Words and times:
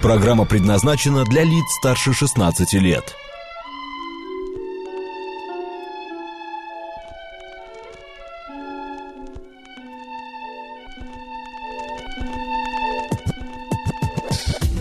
Программа 0.00 0.44
предназначена 0.44 1.24
для 1.24 1.42
лиц 1.42 1.64
старше 1.80 2.12
16 2.12 2.72
лет. 2.74 3.16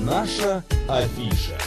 Наша 0.02 0.64
афиша. 0.88 1.58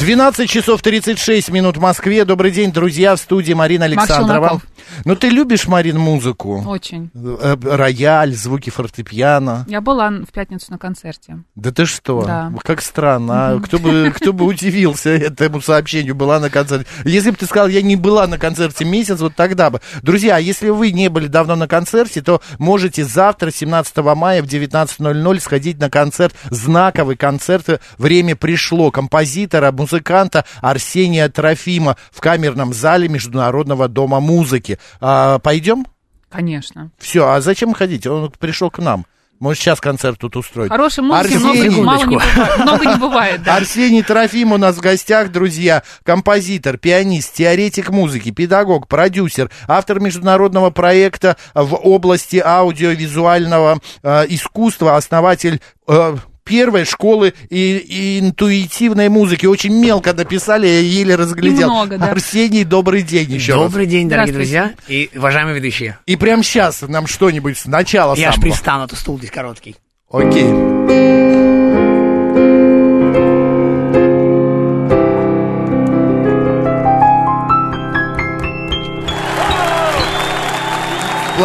12 0.00 0.50
часов 0.50 0.82
36 0.82 1.50
минут 1.50 1.76
в 1.76 1.80
Москве. 1.80 2.24
Добрый 2.24 2.50
день, 2.50 2.72
друзья, 2.72 3.14
в 3.14 3.20
студии 3.20 3.52
Марина 3.52 3.84
Александрова. 3.84 4.60
Максим 4.96 5.02
Ну, 5.04 5.16
ты 5.16 5.28
любишь, 5.28 5.66
Марин, 5.66 5.98
музыку? 5.98 6.62
Очень. 6.66 7.10
Э, 7.14 7.56
Рояль, 7.62 8.34
звуки 8.34 8.70
фортепиано. 8.70 9.64
Я 9.68 9.80
была 9.80 10.10
в 10.10 10.32
пятницу 10.32 10.66
на 10.70 10.78
концерте. 10.78 11.38
Да 11.54 11.70
ты 11.70 11.86
что? 11.86 12.22
Да. 12.24 12.52
Как 12.62 12.82
странно. 12.82 13.50
а? 13.50 13.60
Кто 13.60 13.78
бы, 13.78 14.12
кто 14.14 14.32
бы 14.32 14.44
удивился 14.44 15.10
этому 15.10 15.60
сообщению, 15.60 16.14
была 16.14 16.40
на 16.40 16.50
концерте. 16.50 16.86
Если 17.04 17.30
бы 17.30 17.36
ты 17.36 17.46
сказал, 17.46 17.68
я 17.68 17.82
не 17.82 17.96
была 17.96 18.26
на 18.26 18.38
концерте 18.38 18.84
месяц, 18.84 19.20
вот 19.20 19.34
тогда 19.34 19.70
бы. 19.70 19.80
Друзья, 20.02 20.36
а 20.36 20.40
если 20.40 20.70
вы 20.70 20.92
не 20.92 21.08
были 21.08 21.26
давно 21.26 21.56
на 21.56 21.68
концерте, 21.68 22.22
то 22.22 22.40
можете 22.58 23.04
завтра, 23.04 23.50
17 23.50 23.96
мая 23.98 24.42
в 24.42 24.46
19.00 24.46 25.40
сходить 25.40 25.78
на 25.78 25.90
концерт, 25.90 26.34
знаковый 26.50 27.16
концерт. 27.16 27.80
Время 27.98 28.36
пришло. 28.36 28.90
Композитора, 28.90 29.72
музыканта 29.72 30.44
Арсения 30.60 31.28
Трофима 31.28 31.96
в 32.12 32.20
камерном 32.20 32.72
зале 32.72 33.08
Международного 33.08 33.88
дома 33.88 34.20
музыки. 34.20 34.78
А, 35.00 35.38
пойдем? 35.38 35.86
Конечно. 36.28 36.90
Все, 36.98 37.28
а 37.28 37.40
зачем 37.40 37.72
ходить? 37.72 38.06
Он 38.06 38.30
пришел 38.38 38.70
к 38.70 38.78
нам. 38.78 39.06
Может, 39.38 39.62
сейчас 39.62 39.80
концерт 39.82 40.18
тут 40.18 40.34
устроить. 40.36 40.70
Хорошей 40.70 41.04
музыки 41.04 41.34
Арсений- 41.34 41.82
много, 41.82 41.82
мало 41.82 42.06
не 42.06 42.16
бывает, 42.16 42.58
много 42.58 42.84
не 42.86 42.96
бывает, 42.96 43.42
да. 43.42 43.56
Арсений 43.56 44.02
Трофим 44.02 44.52
у 44.52 44.56
нас 44.56 44.76
в 44.76 44.80
гостях, 44.80 45.30
друзья. 45.30 45.82
Композитор, 46.04 46.78
пианист, 46.78 47.34
теоретик 47.34 47.90
музыки, 47.90 48.30
педагог, 48.30 48.88
продюсер, 48.88 49.50
автор 49.68 50.00
международного 50.00 50.70
проекта 50.70 51.36
в 51.54 51.74
области 51.74 52.40
аудиовизуального 52.42 53.78
э, 54.02 54.24
искусства, 54.30 54.96
основатель 54.96 55.60
э, 55.86 56.16
первой 56.46 56.84
школы 56.84 57.34
и, 57.50 57.76
и 57.76 58.20
интуитивной 58.20 59.08
музыки. 59.08 59.44
Очень 59.46 59.74
мелко 59.78 60.14
написали, 60.14 60.66
я 60.66 60.78
еле 60.80 61.16
разглядел. 61.16 61.68
Немного, 61.68 61.98
да. 61.98 62.06
Арсений, 62.12 62.64
добрый 62.64 63.02
день 63.02 63.30
еще 63.30 63.54
раз. 63.54 63.62
Добрый 63.64 63.86
день, 63.86 64.08
дорогие 64.08 64.32
друзья 64.34 64.72
и 64.88 65.10
уважаемые 65.14 65.56
ведущие. 65.56 65.98
И 66.06 66.16
прямо 66.16 66.42
сейчас 66.42 66.82
нам 66.82 67.06
что-нибудь 67.06 67.58
сначала 67.58 68.14
Я 68.14 68.28
аж 68.28 68.36
самого. 68.36 68.50
пристану, 68.50 68.84
а 68.84 68.88
то 68.88 68.96
стул 68.96 69.18
здесь 69.18 69.30
короткий. 69.30 69.76
Окей. 70.10 71.55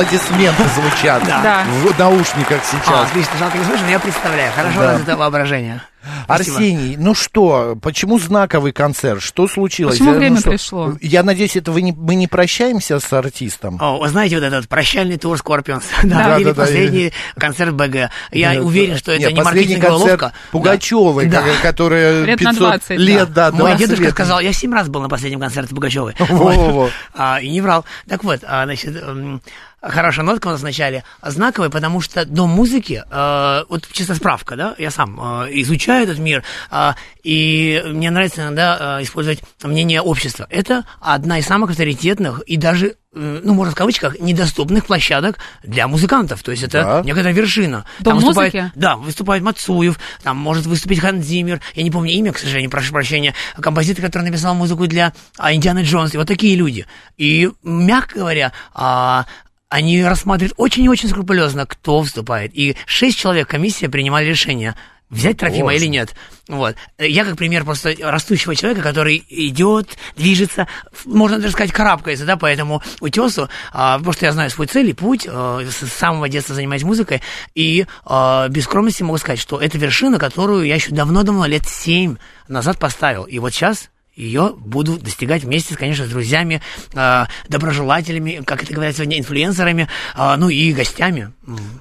Аплодисменты 0.01 0.63
звучат 0.75 1.23
Да. 1.25 1.63
в 1.83 1.99
наушниках 1.99 2.61
А, 2.61 2.65
сейчас. 2.71 3.09
отлично, 3.09 3.37
жалко 3.39 3.57
не 3.57 3.63
слышно, 3.65 3.85
но 3.85 3.91
я 3.91 3.99
представляю. 3.99 4.51
Хорошо 4.53 4.79
Да. 4.79 4.99
это 4.99 5.15
воображение. 5.17 5.81
Спасибо. 6.25 6.57
Арсений, 6.57 6.95
ну 6.97 7.13
что, 7.13 7.77
почему 7.79 8.17
знаковый 8.17 8.71
концерт? 8.71 9.21
Что 9.21 9.47
случилось? 9.47 9.97
Почему 9.99 10.09
Э, 10.09 10.13
ну 10.15 10.19
время 10.19 10.39
что, 10.39 10.49
пришло? 10.49 10.93
Я 10.99 11.21
надеюсь, 11.21 11.55
это 11.55 11.71
вы 11.71 11.83
не, 11.83 11.91
мы 11.91 12.15
не 12.15 12.25
прощаемся 12.27 12.99
с 12.99 13.13
артистом? 13.13 13.77
О, 13.79 13.99
вы 13.99 14.07
знаете 14.09 14.37
вот 14.37 14.43
этот 14.43 14.67
прощальный 14.67 15.17
тур 15.17 15.37
Scorpions, 15.37 15.83
да, 16.03 16.23
Да, 16.23 16.35
или 16.37 16.45
да, 16.45 16.53
да. 16.55 16.61
последний 16.63 17.13
концерт 17.37 17.75
БГ. 17.75 18.09
Я 18.31 18.55
Нет, 18.55 18.63
уверен, 18.63 18.97
что 18.97 19.11
это 19.11 19.31
не 19.31 19.35
последний 19.43 19.75
маркетинговая 19.75 19.99
концерт 19.99 20.21
уловка. 20.23 20.37
Пугачевой, 20.51 21.25
Да. 21.27 21.43
которая 21.61 22.23
Лет 22.23 22.41
на 22.41 22.49
500 22.49 22.57
20, 22.59 22.89
лет, 22.97 23.33
да, 23.33 23.51
Мой 23.51 23.59
20 23.59 23.77
дедушка 23.79 24.03
лет. 24.05 24.13
сказал, 24.13 24.39
я 24.39 24.53
семь 24.53 24.73
раз 24.73 24.87
был 24.87 25.01
на 25.01 25.09
последнем 25.09 25.39
концерте 25.39 25.75
Пугачевой. 25.75 26.15
А, 27.13 27.39
и 27.39 27.49
не 27.49 27.61
врал. 27.61 27.85
Так 28.09 28.23
вот, 28.23 28.39
а, 28.47 28.63
значит, 28.65 28.95
м, 29.03 29.39
хорошая 29.81 30.25
нотка 30.25 30.47
у 30.47 30.51
нас 30.51 30.61
вначале. 30.61 31.03
Знаковая, 31.21 31.69
потому 31.69 32.01
что 32.01 32.25
дом 32.25 32.49
музыки, 32.49 33.03
э, 33.09 33.63
вот 33.69 33.87
чисто 33.91 34.15
справка, 34.15 34.55
да, 34.55 34.75
я 34.77 34.91
сам 34.91 35.19
э, 35.19 35.49
изучаю 35.61 36.03
этот 36.03 36.19
мир, 36.19 36.43
а, 36.69 36.95
и 37.23 37.81
мне 37.85 38.11
нравится 38.11 38.41
иногда 38.41 38.97
э, 38.99 39.03
использовать 39.03 39.41
мнение 39.63 40.01
общества. 40.01 40.47
Это 40.49 40.85
одна 40.99 41.39
из 41.39 41.45
самых 41.45 41.71
авторитетных 41.71 42.41
и 42.41 42.57
даже 42.57 42.95
э, 43.13 43.41
ну, 43.43 43.53
можно 43.53 43.73
в 43.73 43.75
кавычках, 43.75 44.19
недоступных 44.19 44.85
площадок 44.85 45.37
для 45.63 45.87
музыкантов. 45.87 46.43
То 46.43 46.51
есть 46.51 46.63
это 46.63 46.83
Да. 46.83 47.01
некая 47.03 47.31
вершина. 47.31 47.85
Дом 47.99 48.15
выступает, 48.15 48.53
музыки? 48.53 48.71
да, 48.75 48.95
выступает 48.97 49.43
Мацуев, 49.43 49.99
там 50.23 50.37
может 50.37 50.65
выступить 50.65 50.99
Хан 50.99 51.21
Зиммер, 51.21 51.61
я 51.75 51.83
не 51.83 51.91
помню 51.91 52.11
имя, 52.11 52.33
к 52.33 52.37
сожалению, 52.37 52.69
прошу 52.71 52.93
прощения, 52.93 53.33
композитор, 53.59 54.05
который 54.05 54.23
написал 54.23 54.55
музыку 54.55 54.87
для 54.87 55.13
а, 55.37 55.53
Индианы 55.53 55.83
Джонс, 55.83 56.13
и 56.13 56.17
вот 56.17 56.27
такие 56.27 56.55
люди. 56.55 56.85
И, 57.17 57.49
мягко 57.63 58.19
говоря, 58.19 58.51
а, 58.73 59.25
они 59.71 60.03
рассматривают 60.03 60.53
очень 60.57 60.83
и 60.83 60.89
очень 60.89 61.07
скрупулезно, 61.07 61.65
кто 61.65 62.01
выступает. 62.01 62.51
И 62.53 62.75
шесть 62.85 63.17
человек 63.17 63.47
комиссия 63.47 63.87
принимали 63.87 64.25
решение, 64.25 64.75
взять 65.09 65.37
Трофима 65.37 65.67
Боже. 65.67 65.77
или 65.77 65.85
нет. 65.85 66.13
Вот. 66.49 66.75
Я 66.99 67.23
как 67.23 67.37
пример 67.37 67.63
просто 67.63 67.95
растущего 68.01 68.53
человека, 68.53 68.81
который 68.81 69.23
идет, 69.29 69.97
движется, 70.17 70.67
можно 71.05 71.37
даже 71.39 71.53
сказать, 71.53 71.71
карабкается, 71.71 72.25
да, 72.25 72.35
по 72.35 72.47
этому 72.47 72.83
утесу, 72.99 73.47
а, 73.71 73.97
потому 73.97 74.11
что 74.11 74.25
я 74.25 74.33
знаю 74.33 74.49
свой 74.49 74.67
цель 74.67 74.89
и 74.89 74.93
путь, 74.93 75.25
а, 75.29 75.61
с 75.63 75.87
самого 75.87 76.27
детства 76.27 76.53
занимаюсь 76.53 76.83
музыкой, 76.83 77.21
и 77.55 77.85
а, 78.03 78.49
без 78.49 78.65
скромности 78.65 79.03
могу 79.03 79.19
сказать, 79.19 79.39
что 79.39 79.57
это 79.57 79.77
вершина, 79.77 80.19
которую 80.19 80.65
я 80.65 80.75
еще 80.75 80.91
давно-давно, 80.91 81.45
лет 81.45 81.65
семь 81.65 82.17
назад 82.49 82.77
поставил. 82.77 83.23
И 83.23 83.39
вот 83.39 83.53
сейчас 83.53 83.89
ее 84.15 84.53
буду 84.57 84.97
достигать 84.97 85.43
вместе, 85.43 85.73
с, 85.73 85.77
конечно, 85.77 86.05
с 86.05 86.09
друзьями, 86.09 86.61
а, 86.93 87.27
доброжелателями, 87.47 88.41
как 88.45 88.63
это 88.63 88.73
говорят 88.73 88.95
сегодня, 88.95 89.19
инфлюенсерами, 89.19 89.87
а, 90.15 90.37
ну 90.37 90.49
и 90.49 90.73
гостями. 90.73 91.31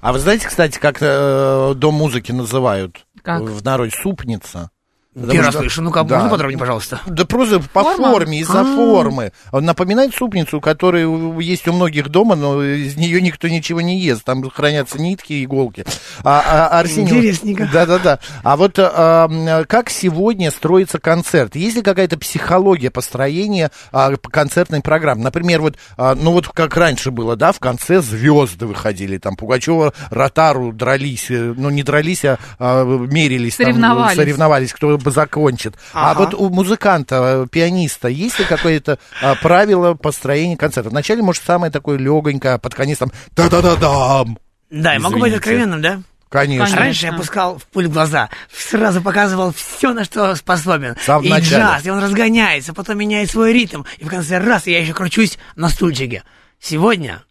А 0.01 0.13
вы 0.13 0.19
знаете, 0.19 0.49
кстати, 0.49 0.79
как 0.79 0.99
э, 1.01 1.75
дом 1.77 1.95
музыки 1.95 2.33
называют 2.33 3.05
Как? 3.23 3.43
в 3.43 3.65
народе? 3.65 3.93
Супница. 4.01 4.71
Потому 5.13 5.33
Первый 5.33 5.45
раз 5.47 5.55
что- 5.55 5.61
слышу. 5.63 5.83
Ну-ка, 5.83 6.05
Да. 6.05 6.15
можно 6.17 6.31
подробнее, 6.31 6.59
пожалуйста? 6.59 7.01
Да 7.07 7.25
просто 7.25 7.59
по 7.73 7.83
Форма? 7.83 8.13
форме, 8.13 8.39
из-за 8.41 8.61
А. 8.61 8.65
формы. 8.65 9.33
Напоминает 9.53 10.15
супницу, 10.15 10.61
которая 10.61 11.05
есть 11.41 11.67
у 11.67 11.73
многих 11.73 12.11
дома, 12.11 12.37
но 12.37 12.63
из 12.63 12.97
нее 12.97 13.21
никто 13.21 13.49
ничего 13.49 13.81
не 13.81 13.99
ест. 13.99 14.23
Там 14.23 14.49
хранятся 14.49 15.01
нитки 15.03 15.45
иголки. 15.45 15.85
А, 16.23 16.69
а, 16.71 16.79
Арсений, 16.79 17.11
Интересненько. 17.11 17.69
Да-да-да. 17.73 18.21
А 18.45 18.57
вот 18.57 18.75
а, 18.79 19.65
как 19.69 19.91
сегодня 19.91 20.53
строится 20.53 21.01
концерт? 21.01 21.57
Есть 21.57 21.75
ли 21.77 21.83
какая-то 21.83 22.17
психология 22.17 22.91
построения 22.91 23.73
а, 23.91 24.13
концертной 24.17 24.81
программы? 24.81 25.25
Например, 25.25 25.61
вот, 25.61 25.75
а, 25.97 26.15
ну 26.15 26.31
вот 26.31 26.47
как 26.49 26.77
раньше 26.77 27.11
было, 27.11 27.35
да, 27.35 27.51
в 27.51 27.59
конце 27.59 28.01
звезды 28.01 28.65
выходили, 28.67 29.19
там 29.19 29.35
Пугачева, 29.35 29.93
Ротару 30.11 30.73
дрались, 30.73 31.27
э, 31.31 31.53
ну 31.57 31.69
не 31.71 31.83
дрались, 31.83 32.25
а, 32.25 32.39
а, 32.61 32.85
мерились, 32.85 33.57
там, 33.57 33.67
Соревновались. 33.67 34.17
соревновались, 34.17 34.73
кто 34.73 35.00
закончит. 35.07 35.75
А 35.93 36.11
Ага. 36.11 36.19
вот 36.21 36.35
у 36.35 36.49
музыканта, 36.51 37.45
э, 37.45 37.47
пианиста, 37.51 38.09
есть 38.09 38.39
ли 38.39 38.45
какое-то 38.45 38.99
а, 39.23 39.35
правило 39.37 39.95
построения 39.95 40.57
концерта? 40.57 40.91
Вначале, 40.91 41.23
может, 41.23 41.43
самое 41.45 41.73
такое 41.73 41.97
легонькое, 41.99 42.55
а 42.55 42.59
под 42.59 42.75
конец 42.75 42.99
там 42.99 43.11
да-да-да-дам. 43.35 44.39
Да, 44.71 44.93
я 44.93 45.01
могу 45.01 45.19
быть 45.19 45.33
откровенным, 45.35 45.81
да? 45.83 46.03
Конечно. 46.29 46.65
Конечно. 46.67 46.79
Раньше 46.85 47.07
я 47.07 47.13
пускал 47.13 47.59
в 47.59 47.65
пуль 47.65 47.89
в 47.89 47.93
глаза, 47.93 48.29
сразу 48.53 49.01
показывал 49.03 49.53
все, 49.53 49.93
на 49.93 50.05
что 50.05 50.37
способен. 50.37 50.95
В 50.95 51.03
самом 51.03 51.25
и 51.25 51.29
начале. 51.29 51.65
джаз, 51.65 51.87
и 51.87 51.91
он 51.91 51.99
разгоняется, 51.99 52.73
потом 52.73 52.99
меняет 52.99 53.31
свой 53.31 53.53
ритм, 53.53 53.83
и 53.99 54.05
в 54.05 54.09
конце 54.09 54.39
раз 54.39 54.69
я 54.69 54.81
еще 54.81 54.93
кручусь 54.93 55.39
на 55.57 55.69
стульчике. 55.69 56.23
Сегодня 56.61 57.23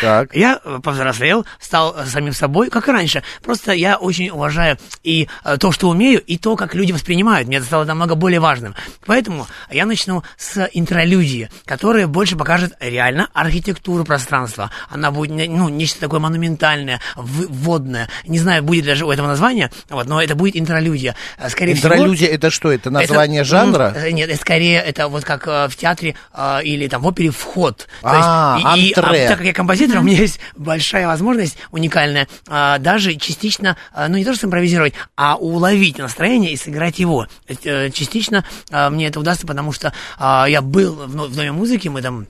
Так. 0.00 0.34
я 0.34 0.60
э, 0.64 0.78
повзрослел, 0.82 1.46
стал 1.60 1.94
э, 1.96 2.06
самим 2.06 2.32
собой, 2.32 2.70
как 2.70 2.88
и 2.88 2.92
раньше. 2.92 3.22
Просто 3.42 3.72
я 3.72 3.96
очень 3.96 4.30
уважаю 4.30 4.78
и 5.02 5.28
э, 5.44 5.56
то, 5.58 5.72
что 5.72 5.88
умею, 5.88 6.20
и 6.22 6.38
то, 6.38 6.56
как 6.56 6.74
люди 6.74 6.92
воспринимают. 6.92 7.48
Мне 7.48 7.58
это 7.58 7.66
стало 7.66 7.84
намного 7.84 8.14
более 8.14 8.40
важным. 8.40 8.74
Поэтому 9.06 9.46
я 9.70 9.86
начну 9.86 10.22
с 10.36 10.68
интролюдии, 10.72 11.50
которая 11.64 12.06
больше 12.06 12.36
покажет 12.36 12.72
реально 12.80 13.28
архитектуру 13.32 14.04
пространства. 14.04 14.70
Она 14.90 15.10
будет 15.10 15.48
ну, 15.50 15.68
нечто 15.68 16.00
такое 16.00 16.20
монументальное, 16.20 17.00
в- 17.16 17.46
водное. 17.52 18.08
Не 18.26 18.38
знаю, 18.38 18.62
будет 18.62 18.84
даже 18.84 19.04
у 19.06 19.10
этого 19.10 19.26
названия, 19.26 19.70
вот, 19.88 20.06
но 20.06 20.20
это 20.22 20.34
будет 20.34 20.56
интролюдия. 20.56 21.14
Э, 21.38 21.48
Скорее 21.48 21.74
всего, 21.74 21.88
Интролюдия 21.94 22.28
это 22.28 22.50
что? 22.50 22.70
Это 22.72 22.90
название 22.90 23.40
это, 23.42 23.48
жанра? 23.50 23.92
э, 23.96 24.10
нет, 24.10 24.28
это 24.30 24.40
скорее 24.40 24.80
это 24.80 25.08
вот 25.08 25.24
как 25.24 25.46
э, 25.46 25.68
в 25.68 25.76
театре 25.76 26.14
э, 26.34 26.60
или 26.64 26.88
там 26.88 27.02
в 27.02 27.06
опере 27.06 27.30
вход. 27.30 27.86
То 28.02 28.08
А, 28.12 28.56
есть, 28.58 28.76
и, 28.76 28.88
и, 28.90 28.92
антре. 28.94 29.24
а, 29.24 29.28
так 29.28 29.38
как 29.38 29.46
я 29.46 29.52
композитор, 29.56 29.98
у 29.98 30.02
меня 30.02 30.18
есть 30.18 30.38
большая 30.54 31.06
возможность 31.06 31.56
уникальная, 31.72 32.28
а, 32.46 32.78
даже 32.78 33.16
частично, 33.16 33.76
а, 33.92 34.08
ну 34.08 34.16
не 34.18 34.24
то 34.24 34.34
что 34.34 34.46
импровизировать, 34.46 34.94
а 35.16 35.36
уловить 35.36 35.98
настроение 35.98 36.52
и 36.52 36.56
сыграть 36.56 36.98
его. 36.98 37.26
Э, 37.64 37.90
Частично 37.90 38.44
а, 38.70 38.90
мне 38.90 39.06
это 39.08 39.18
удастся, 39.18 39.46
потому 39.46 39.72
что 39.72 39.92
я 40.18 40.60
был 40.62 40.94
в, 40.94 41.34
Доме 41.34 41.52
музыки, 41.52 41.88
мы 41.88 42.02
там 42.02 42.26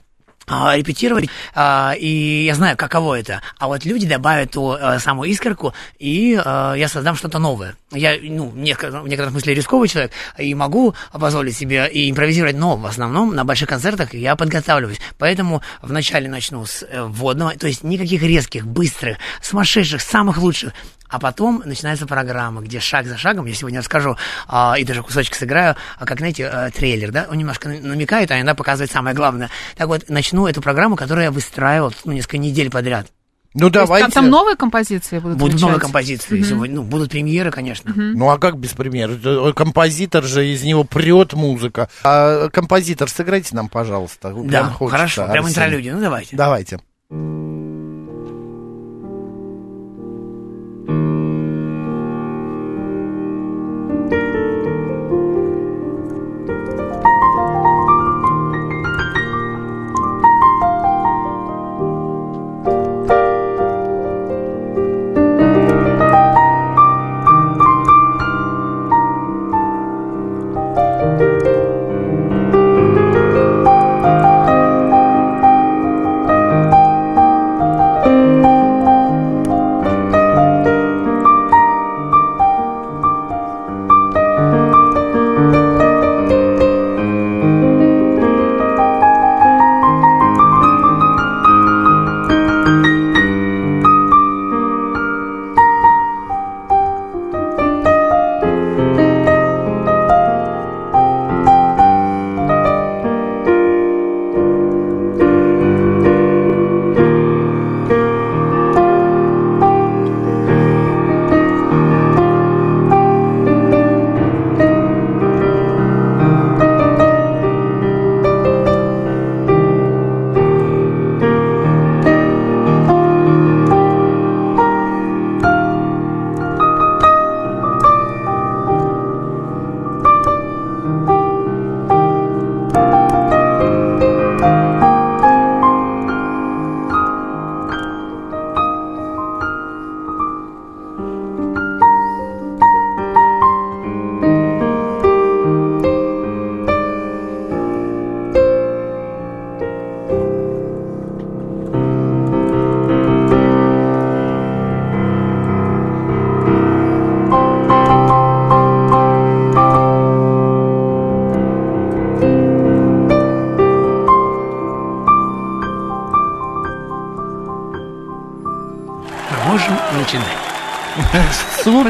репетировать, 0.47 1.29
а, 1.53 1.93
и 1.97 2.45
я 2.45 2.55
знаю, 2.55 2.77
каково 2.77 3.19
это. 3.19 3.41
А 3.57 3.67
вот 3.67 3.83
люди 3.85 4.07
добавят 4.07 4.51
ту 4.51 4.71
а, 4.71 4.97
самую 4.99 5.29
искорку, 5.29 5.73
и 5.99 6.39
а, 6.43 6.73
я 6.73 6.87
создам 6.87 7.15
что-то 7.15 7.37
новое. 7.37 7.75
Я, 7.91 8.17
ну, 8.21 8.49
в 8.49 8.57
некотором 8.57 9.31
смысле 9.31 9.53
рисковый 9.53 9.89
человек, 9.89 10.11
и 10.37 10.53
могу 10.53 10.95
позволить 11.11 11.57
себе 11.57 11.89
и 11.91 12.09
импровизировать, 12.09 12.55
но 12.55 12.77
в 12.77 12.85
основном 12.85 13.35
на 13.35 13.43
больших 13.43 13.69
концертах 13.69 14.13
я 14.13 14.35
подготавливаюсь. 14.35 14.99
Поэтому 15.17 15.61
вначале 15.81 16.29
начну 16.29 16.65
с 16.65 16.83
э, 16.83 17.03
вводного, 17.03 17.53
то 17.57 17.67
есть 17.67 17.83
никаких 17.83 18.23
резких, 18.23 18.65
быстрых, 18.65 19.17
сумасшедших, 19.41 20.01
самых 20.01 20.37
лучших. 20.37 20.73
А 21.09 21.19
потом 21.19 21.61
начинается 21.65 22.05
программа, 22.05 22.61
где 22.61 22.79
шаг 22.79 23.05
за 23.05 23.17
шагом, 23.17 23.45
я 23.45 23.53
сегодня 23.53 23.79
расскажу, 23.79 24.17
а, 24.47 24.75
и 24.77 24.83
даже 24.83 25.03
кусочек 25.03 25.35
сыграю, 25.35 25.75
а, 25.97 26.05
как, 26.05 26.19
знаете, 26.19 26.47
а, 26.47 26.69
трейлер, 26.69 27.11
да, 27.11 27.27
он 27.29 27.37
немножко 27.37 27.69
намекает, 27.69 28.31
а 28.31 28.35
иногда 28.35 28.55
показывает 28.55 28.91
самое 28.91 29.15
главное. 29.15 29.49
Так 29.75 29.87
вот, 29.87 30.09
начну 30.09 30.47
эту 30.47 30.61
программу, 30.61 30.95
которую 30.95 31.25
я 31.25 31.31
выстраивал 31.31 31.93
ну, 32.05 32.11
несколько 32.11 32.37
недель 32.37 32.69
подряд. 32.69 33.07
Ну 33.53 33.71
То 33.71 33.79
есть 33.79 33.87
давайте. 33.89 34.03
там, 34.11 34.23
там 34.25 34.29
новые 34.29 34.55
композиции 34.55 35.17
будут 35.17 35.37
Будут 35.37 35.53
звучать? 35.53 35.61
новые 35.67 35.81
композиции, 35.81 36.41
сегодня, 36.43 36.75
ну, 36.75 36.83
будут 36.83 37.09
премьеры, 37.09 37.49
конечно. 37.49 37.91
Ну 37.95 38.29
а 38.29 38.37
как 38.37 38.57
без 38.59 38.71
примера? 38.73 39.13
Это, 39.13 39.29
э, 39.49 39.53
Композитор 39.53 40.23
же, 40.25 40.45
из 40.47 40.61
него 40.63 40.83
прет 40.83 41.33
музыка. 41.33 41.89
А, 42.03 42.49
композитор, 42.49 43.09
сыграйте 43.09 43.55
нам, 43.55 43.69
пожалуйста. 43.69 44.29
Прям 44.29 44.47
Да, 44.49 44.63
хочется, 44.65 44.97
хорошо, 44.97 45.27
прям 45.31 45.45
Арсений. 45.45 45.49
интерлюдия, 45.65 45.95
ну 45.95 46.01
давайте. 46.01 46.35
Давайте. 46.35 46.79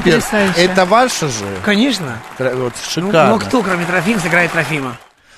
Потрясающе. 0.03 0.53
Это 0.65 0.85
ваше 0.85 1.27
же? 1.27 1.45
Конечно. 1.63 2.17
Тра- 2.38 2.55
Вот, 2.55 2.73
шикарно. 2.89 3.33
ну, 3.33 3.39
кто, 3.39 3.61
кроме 3.63 3.85
Трофима, 3.85 4.19
сыграет 4.19 4.51
Трофима? 4.51 4.97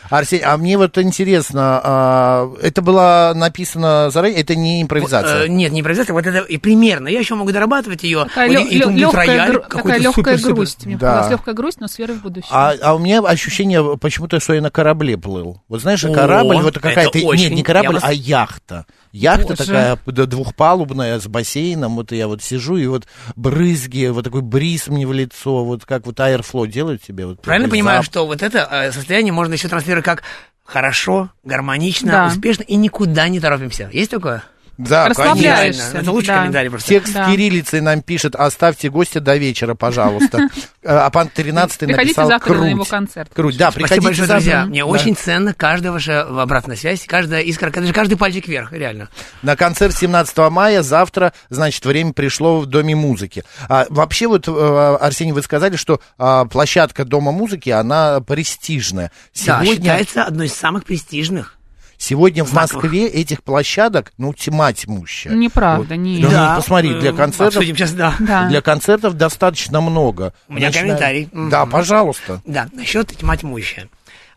Арсений, 0.10 0.44
а 0.44 0.58
мне 0.58 0.76
вот 0.76 0.98
интересно, 0.98 1.80
а, 1.84 2.52
это 2.64 2.82
было 2.82 3.32
написано 3.36 4.10
заранее, 4.10 4.40
это 4.42 4.56
не 4.56 4.82
импровизация? 4.82 5.44
Э, 5.44 5.48
нет, 5.48 5.72
не 5.72 5.82
импровизация, 5.82 6.14
вот 6.14 6.26
это 6.26 6.40
и 6.40 6.58
примерно. 6.58 7.10
Я 7.10 7.20
еще 7.20 7.36
могу 7.36 7.52
дорабатывать 7.52 8.02
ее. 8.02 8.24
Такая, 8.24 8.48
Вот 8.48 8.72
лё- 8.72 8.90
лё- 8.90 8.90
легкая, 8.90 9.52
гру- 9.52 9.62
такая 9.70 10.00
легкая 10.00 10.38
грусть. 10.40 10.86
Мне 10.88 10.98
Да. 10.98 11.28
легкая 11.30 11.54
грусть, 11.54 11.80
но 11.80 11.88
с 11.88 12.00
верой 12.00 12.16
в 12.16 12.24
будущее. 12.24 12.50
А, 12.50 12.74
а 12.82 12.96
у 12.96 12.98
меня 13.00 13.20
ощущение 13.20 13.98
почему-то, 14.00 14.40
что 14.40 14.54
я 14.56 14.62
на 14.64 14.72
корабле 14.72 15.16
плыл. 15.16 15.62
Вот 15.70 15.82
знаешь, 15.82 16.04
О, 16.04 16.12
корабль, 16.12 16.56
вот 16.56 16.70
это 16.72 16.80
какая-то... 16.80 17.20
очень. 17.20 17.44
Нет, 17.50 17.54
не 17.54 17.64
корабль, 17.64 17.88
Я 17.90 17.92
вас- 17.92 18.04
а 18.04 18.12
яхта. 18.12 18.86
Яхта 19.12 19.56
Боже. 19.56 19.66
такая 19.66 19.98
двухпалубная, 20.06 21.20
с 21.20 21.28
бассейном. 21.28 21.96
Вот 21.96 22.12
я 22.12 22.28
вот 22.28 22.42
сижу, 22.44 22.78
и 22.78 22.86
вот 22.88 23.08
брызги, 23.36 24.08
вот 24.08 24.24
такой 24.24 24.42
бриз 24.42 24.88
мне 24.88 25.08
в 25.08 25.14
лицо. 25.14 25.64
Вот 25.66 25.86
как 25.86 26.06
вот 26.06 26.20
Аэрофло 26.20 26.66
делает 26.66 27.02
тебе. 27.02 27.26
Вот 27.26 27.42
Правильно 27.42 27.68
такой 27.68 27.80
понимаю, 27.80 28.02
зап- 28.02 28.06
что 28.06 28.28
вот 28.28 28.42
это 28.44 28.68
э, 28.72 28.92
состояние 28.92 29.34
можно 29.34 29.54
еще 29.54 29.68
транслировать 29.68 30.06
как 30.06 30.24
хорошо, 30.64 31.30
гармонично, 31.44 32.12
Да. 32.12 32.28
успешно 32.28 32.64
и 32.64 32.76
никуда 32.76 33.28
не 33.28 33.40
торопимся. 33.40 33.90
Есть 33.92 34.12
такое? 34.12 34.44
Да, 34.80 35.10
Расслабляешься. 35.10 35.82
конечно. 35.84 35.98
Это 36.00 36.12
лучший 36.12 36.28
Да. 36.28 36.38
комментарий 36.40 36.70
просто. 36.70 36.88
Текст 36.88 37.14
Да. 37.14 37.30
кириллицей 37.30 37.82
нам 37.82 38.02
пишет, 38.02 38.34
оставьте 38.36 38.90
гостя 38.90 39.20
до 39.20 39.36
вечера, 39.36 39.76
пожалуйста. 39.76 40.48
А 40.86 41.10
пан 41.10 41.28
13 41.28 41.80
Приходите 41.80 42.02
написал 42.22 42.28
завтра 42.30 42.54
на 42.54 42.60
круть. 42.60 42.72
его 42.72 42.86
концерт. 42.86 43.30
Круть, 43.36 43.58
да, 43.58 43.70
Спасибо 43.72 43.84
приходите 43.88 44.06
большое, 44.08 44.28
завтра. 44.28 44.40
друзья. 44.42 44.66
Мне 44.66 44.80
Да. 44.80 44.86
очень 44.86 45.16
ценно 45.18 45.54
каждая 45.54 45.92
ваша 45.92 46.22
обратная 46.22 46.78
связь, 46.78 47.04
каждая 47.06 47.42
искра, 47.42 47.70
даже 47.70 47.92
каждый 47.92 48.16
пальчик 48.16 48.48
вверх, 48.48 48.72
реально. 48.72 49.10
На 49.42 49.58
концерт 49.58 49.94
17 49.94 50.50
мая, 50.50 50.82
завтра, 50.82 51.34
значит, 51.50 51.84
время 51.86 52.14
пришло 52.14 52.62
в 52.62 52.66
Доме 52.66 52.96
музыки. 52.96 53.44
А, 53.68 53.86
вообще, 53.90 54.28
вот, 54.28 54.48
э, 54.48 54.98
Арсений, 55.02 55.34
вы 55.34 55.42
сказали, 55.42 55.76
что 55.76 56.00
а, 56.18 56.46
площадка 56.46 57.04
Дома 57.04 57.34
музыки, 57.34 57.70
она 57.70 58.22
престижная. 58.22 59.12
Да, 59.46 59.62
Сегодня, 59.62 59.76
считается 59.76 60.24
одной 60.24 60.46
из 60.48 60.54
самых 60.54 60.86
престижных. 60.86 61.58
Сегодня 62.00 62.44
в. 62.44 62.54
Москве 62.54 63.08
этих 63.08 63.44
площадок, 63.44 64.12
ну, 64.18 64.34
тьма 64.34 64.74
тьмущая. 64.74 65.34
Неправда, 65.34 65.94
Вот. 65.94 66.00
не. 66.00 66.24
Да, 66.24 66.30
Да, 66.30 66.50
ну, 66.50 66.56
посмотри, 66.62 66.94
для 67.00 67.14
концертов... 67.14 67.58
Обсудим 67.58 67.76
сейчас, 67.76 67.94
да. 67.94 68.16
Да. 68.20 68.48
Для 68.48 68.62
концертов 68.62 69.14
достаточно 69.14 69.82
много. 69.82 70.34
У 70.48 70.54
меня 70.54 70.68
Начиная- 70.68 70.86
комментарий. 70.88 71.30
Да, 71.32 71.68
пожалуйста. 71.68 72.42
Да, 72.46 72.68
насчет 72.74 73.16
тьма 73.16 73.38
тьмущая. 73.38 73.88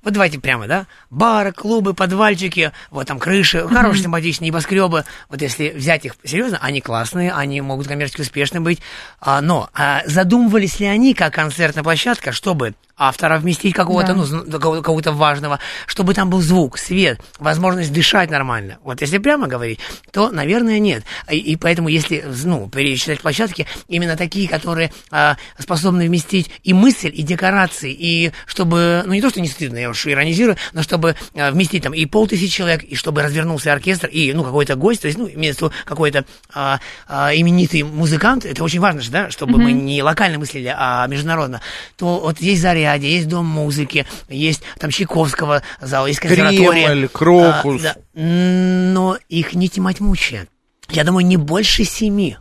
Вот 0.05 0.15
давайте 0.15 0.41
прямо, 0.41 0.67
да? 0.67 0.87
Бары, 1.11 1.53
клубы, 1.53 1.95
подвальчики, 1.95 2.73
вот 2.91 3.07
там 3.07 3.21
крыши, 3.21 3.67
хорошие 3.69 4.03
симпатичные 4.03 4.49
небоскребы. 4.49 5.05
Вот 5.29 5.41
если 5.41 5.69
взять 5.71 6.05
их 6.05 6.17
серьезно, 6.25 6.59
они 6.61 6.81
классные, 6.81 7.33
они 7.33 7.61
могут 7.61 7.87
коммерчески 7.87 8.23
успешны 8.23 8.61
быть. 8.61 8.81
А, 9.21 9.41
но 9.41 9.71
а, 9.75 10.03
задумывались 10.07 10.81
ли 10.81 10.87
они 10.87 11.15
как 11.15 11.35
концертная 11.35 11.85
площадка, 11.85 12.33
чтобы 12.33 12.75
автора 13.09 13.39
вместить 13.39 13.75
какого-то, 13.75 14.15
Да. 14.15 14.25
ну, 14.45 14.61
какого-то 14.61 15.13
важного, 15.13 15.59
чтобы 15.87 16.15
там 16.15 16.31
был 16.31 16.41
звук, 16.41 16.79
свет, 16.79 17.21
возможность 17.39 17.93
дышать 17.93 18.31
нормально. 18.31 18.79
Вот 18.85 19.01
если 19.01 19.19
прямо 19.19 19.49
говорить, 19.49 19.81
то, 20.13 20.31
наверное, 20.31 20.79
нет. 20.79 21.05
И, 21.31 21.37
и 21.37 21.57
поэтому, 21.57 21.89
если, 21.89 22.25
ну, 22.45 22.69
перечислять 22.69 23.21
площадки, 23.21 23.67
именно 23.89 24.17
такие, 24.17 24.49
которые 24.49 24.93
а, 25.11 25.37
способны 25.59 26.07
вместить 26.07 26.51
и 26.63 26.73
мысль, 26.73 27.11
и 27.13 27.23
декорации, 27.23 27.93
и 27.93 28.33
чтобы, 28.47 29.03
ну, 29.05 29.13
не 29.15 29.21
то, 29.21 29.31
что 29.31 29.41
не 29.41 29.49
стыдно, 29.49 29.79
я 29.79 29.91
уж 29.91 30.07
иронизирую, 30.07 30.57
но 30.73 30.83
чтобы 30.83 31.17
а, 31.35 31.51
вместить 31.51 31.83
там 31.83 31.95
и 31.95 32.07
полтысячи 32.07 32.49
человек, 32.57 32.85
и 32.85 32.95
чтобы 32.95 33.23
развернулся 33.23 33.73
оркестр, 33.73 34.07
и, 34.07 34.33
ну, 34.33 34.45
какой-то 34.45 34.77
гость, 34.77 35.03
то 35.03 35.09
есть, 35.09 35.19
ну, 35.19 35.29
имеется 35.29 35.67
в 35.67 35.69
виду 35.69 35.75
какой-то 35.85 36.25
а, 36.55 36.79
а, 37.09 37.35
именитый 37.35 37.83
музыкант, 37.83 38.45
это 38.45 38.63
очень 38.63 38.81
важно 38.81 39.01
же, 39.01 39.11
да, 39.11 39.31
чтобы 39.31 39.59
мы 39.59 39.73
не 39.73 40.03
локально 40.03 40.39
мыслили, 40.39 40.73
а 40.77 41.07
международно, 41.09 41.61
то 41.97 42.21
вот 42.21 42.41
есть 42.41 42.63
Заря, 42.63 42.92
дядя, 42.99 43.07
есть 43.07 43.29
дом 43.29 43.47
музыки, 43.47 44.07
есть 44.29 44.63
там 44.79 44.91
Чайковского 44.91 45.63
зал, 45.81 46.07
есть 46.07 46.21
консерватория. 46.21 46.89
Кремль, 46.89 47.09
Крокус. 47.09 47.83
А, 47.85 47.95
да. 47.95 47.97
Но 48.15 49.19
их 49.29 49.55
не 49.55 49.69
тьма 49.69 49.93
тьмущая. 49.93 50.49
Я 50.91 51.05
думаю, 51.05 51.27
не 51.27 51.37
больше 51.37 51.85
семи. 51.85 52.37